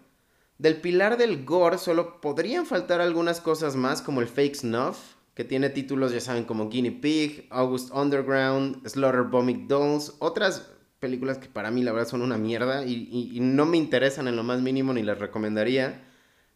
Del 0.58 0.82
pilar 0.82 1.18
del 1.18 1.46
gore 1.46 1.78
solo 1.78 2.20
podrían 2.22 2.66
faltar 2.66 3.02
algunas 3.02 3.40
cosas 3.40 3.76
más 3.76 4.02
como 4.02 4.22
el 4.22 4.28
fake 4.28 4.56
snuff, 4.56 4.98
que 5.36 5.44
tiene 5.44 5.70
títulos 5.70 6.12
ya 6.12 6.20
saben 6.20 6.46
como 6.46 6.70
Guinea 6.70 7.00
Pig, 7.00 7.46
August 7.52 7.94
Underground, 7.94 8.88
Slaughter 8.88 9.22
Vomit 9.22 9.68
Dolls, 9.68 10.16
otras 10.18 10.72
películas 11.00 11.38
que 11.38 11.48
para 11.48 11.70
mí 11.70 11.84
la 11.84 11.92
verdad 11.92 12.10
son 12.10 12.24
una 12.24 12.40
mierda 12.40 12.84
y, 12.84 13.08
y 13.12 13.40
no 13.40 13.68
me 13.68 13.78
interesan 13.78 14.28
en 14.28 14.36
lo 14.36 14.42
más 14.42 14.62
mínimo 14.62 14.94
ni 14.94 15.04
las 15.04 15.20
recomendaría. 15.20 16.04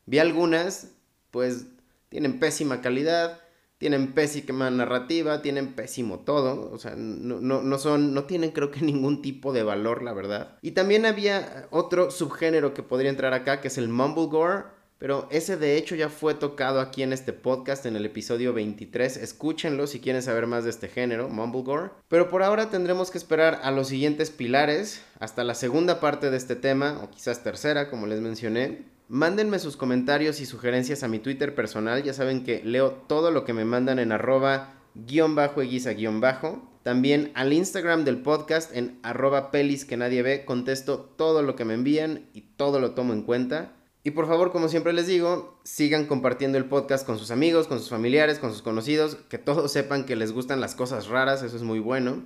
Vi 0.08 0.17
algunas, 0.17 0.96
pues 1.30 1.67
tienen 2.10 2.39
pésima 2.39 2.82
calidad, 2.82 3.39
tienen 3.82 4.13
pésima 4.13 4.70
narrativa, 4.70 5.41
tienen 5.41 5.74
pésimo 5.74 6.20
todo, 6.20 6.72
o 6.72 6.78
sea, 6.78 6.94
no, 6.96 7.41
no, 7.41 7.78
son, 7.80 8.13
no 8.13 8.26
tienen 8.26 8.52
creo 8.52 8.70
que 8.70 8.80
ningún 8.86 9.24
tipo 9.24 9.54
de 9.54 9.63
valor, 9.63 10.04
la 10.04 10.13
verdad. 10.13 10.60
Y 10.62 10.72
también 10.72 11.08
había 11.08 11.65
otro 11.72 12.12
subgénero 12.12 12.76
que 12.76 12.84
podría 12.84 13.10
entrar 13.10 13.34
acá, 13.34 13.60
que 13.60 13.70
es 13.70 13.80
el 13.80 13.89
Mumblegore, 13.89 14.65
pero 15.02 15.28
ese 15.32 15.58
de 15.58 15.78
hecho 15.78 15.96
ya 15.96 16.10
fue 16.10 16.36
tocado 16.36 16.80
aquí 16.80 17.02
en 17.02 17.12
este 17.12 17.34
podcast 17.34 17.88
en 17.88 17.96
el 17.96 18.06
episodio 18.06 18.54
23. 18.54 19.18
Escúchenlo 19.18 19.88
si 19.88 20.00
quieren 20.00 20.22
saber 20.22 20.46
más 20.46 20.64
de 20.64 20.70
este 20.70 20.90
género, 20.90 21.28
Mumblegore. 21.28 21.90
Pero 22.08 22.30
por 22.30 22.44
ahora 22.44 22.70
tendremos 22.70 23.10
que 23.10 23.18
esperar 23.18 23.62
a 23.64 23.72
los 23.72 23.88
siguientes 23.88 24.30
pilares, 24.30 25.04
hasta 25.20 25.44
la 25.44 25.56
segunda 25.56 26.00
parte 26.00 26.30
de 26.30 26.38
este 26.38 26.56
tema, 26.56 27.00
o 27.02 27.10
quizás 27.10 27.42
tercera, 27.42 27.90
como 27.90 28.06
les 28.06 28.22
mencioné. 28.22 28.84
Mándenme 29.08 29.58
sus 29.58 29.76
comentarios 29.76 30.40
y 30.40 30.46
sugerencias 30.46 31.02
a 31.02 31.08
mi 31.08 31.18
Twitter 31.18 31.56
personal. 31.56 32.04
Ya 32.04 32.14
saben 32.14 32.44
que 32.44 32.62
leo 32.64 32.92
todo 32.92 33.32
lo 33.32 33.44
que 33.44 33.54
me 33.54 33.66
mandan 33.66 33.98
en 33.98 34.12
arroba 34.12 34.76
guion 34.94 35.34
bajo 35.34 35.64
eguiza 35.64 35.94
guion 35.94 36.22
bajo. 36.22 36.70
También 36.84 37.32
al 37.34 37.54
Instagram 37.54 38.06
del 38.06 38.22
podcast 38.22 38.72
en 38.76 39.00
arroba 39.02 39.50
pelis 39.50 39.84
que 39.84 39.98
nadie 39.98 40.22
ve. 40.22 40.46
Contesto 40.46 41.00
todo 41.00 41.42
lo 41.42 41.56
que 41.56 41.66
me 41.66 41.74
envían 41.74 42.28
y 42.36 42.42
todo 42.56 42.80
lo 42.80 42.92
tomo 42.92 43.14
en 43.14 43.24
cuenta. 43.24 43.81
Y 44.04 44.12
por 44.12 44.28
favor, 44.28 44.52
como 44.52 44.68
siempre 44.68 44.94
les 44.94 45.08
digo, 45.08 45.60
sigan 45.64 46.08
compartiendo 46.08 46.58
el 46.58 46.66
podcast 46.66 47.06
con 47.06 47.20
sus 47.20 47.30
amigos, 47.30 47.68
con 47.68 47.80
sus 47.80 47.90
familiares, 47.90 48.40
con 48.40 48.52
sus 48.52 48.62
conocidos. 48.64 49.16
Que 49.30 49.38
todos 49.38 49.72
sepan 49.72 50.06
que 50.06 50.16
les 50.16 50.32
gustan 50.32 50.60
las 50.60 50.74
cosas 50.74 51.08
raras. 51.08 51.44
Eso 51.44 51.56
es 51.56 51.64
muy 51.64 51.80
bueno. 51.80 52.24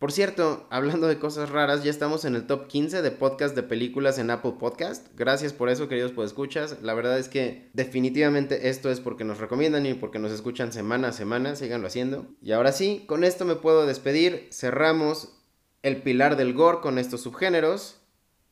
Por 0.00 0.12
cierto, 0.12 0.66
hablando 0.70 1.08
de 1.08 1.18
cosas 1.18 1.50
raras, 1.50 1.84
ya 1.84 1.90
estamos 1.90 2.24
en 2.24 2.34
el 2.34 2.46
top 2.46 2.68
15 2.68 3.02
de 3.02 3.10
podcast 3.10 3.54
de 3.54 3.62
películas 3.62 4.18
en 4.18 4.30
Apple 4.30 4.54
Podcast. 4.58 5.08
Gracias 5.14 5.52
por 5.52 5.68
eso, 5.68 5.88
queridos 5.88 6.12
escuchas. 6.24 6.78
La 6.80 6.94
verdad 6.94 7.18
es 7.18 7.28
que 7.28 7.68
definitivamente 7.74 8.70
esto 8.70 8.90
es 8.90 8.98
porque 8.98 9.24
nos 9.24 9.40
recomiendan 9.40 9.84
y 9.84 9.92
porque 9.92 10.18
nos 10.18 10.32
escuchan 10.32 10.72
semana 10.72 11.08
a 11.08 11.12
semana. 11.12 11.54
Síganlo 11.54 11.86
haciendo. 11.86 12.26
Y 12.40 12.52
ahora 12.52 12.72
sí, 12.72 13.04
con 13.06 13.24
esto 13.24 13.44
me 13.44 13.56
puedo 13.56 13.84
despedir. 13.84 14.48
Cerramos 14.50 15.34
el 15.82 16.00
pilar 16.00 16.36
del 16.36 16.54
gore 16.54 16.80
con 16.80 16.98
estos 16.98 17.20
subgéneros. 17.20 17.99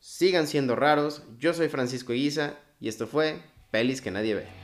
Sigan 0.01 0.47
siendo 0.47 0.77
raros. 0.77 1.23
Yo 1.39 1.55
soy 1.55 1.69
Francisco 1.69 2.13
Guisa 2.13 2.59
y 2.81 2.89
esto 2.89 3.07
fue 3.07 3.43
Pelis 3.71 4.01
que 4.01 4.11
nadie 4.11 4.35
ve. 4.35 4.58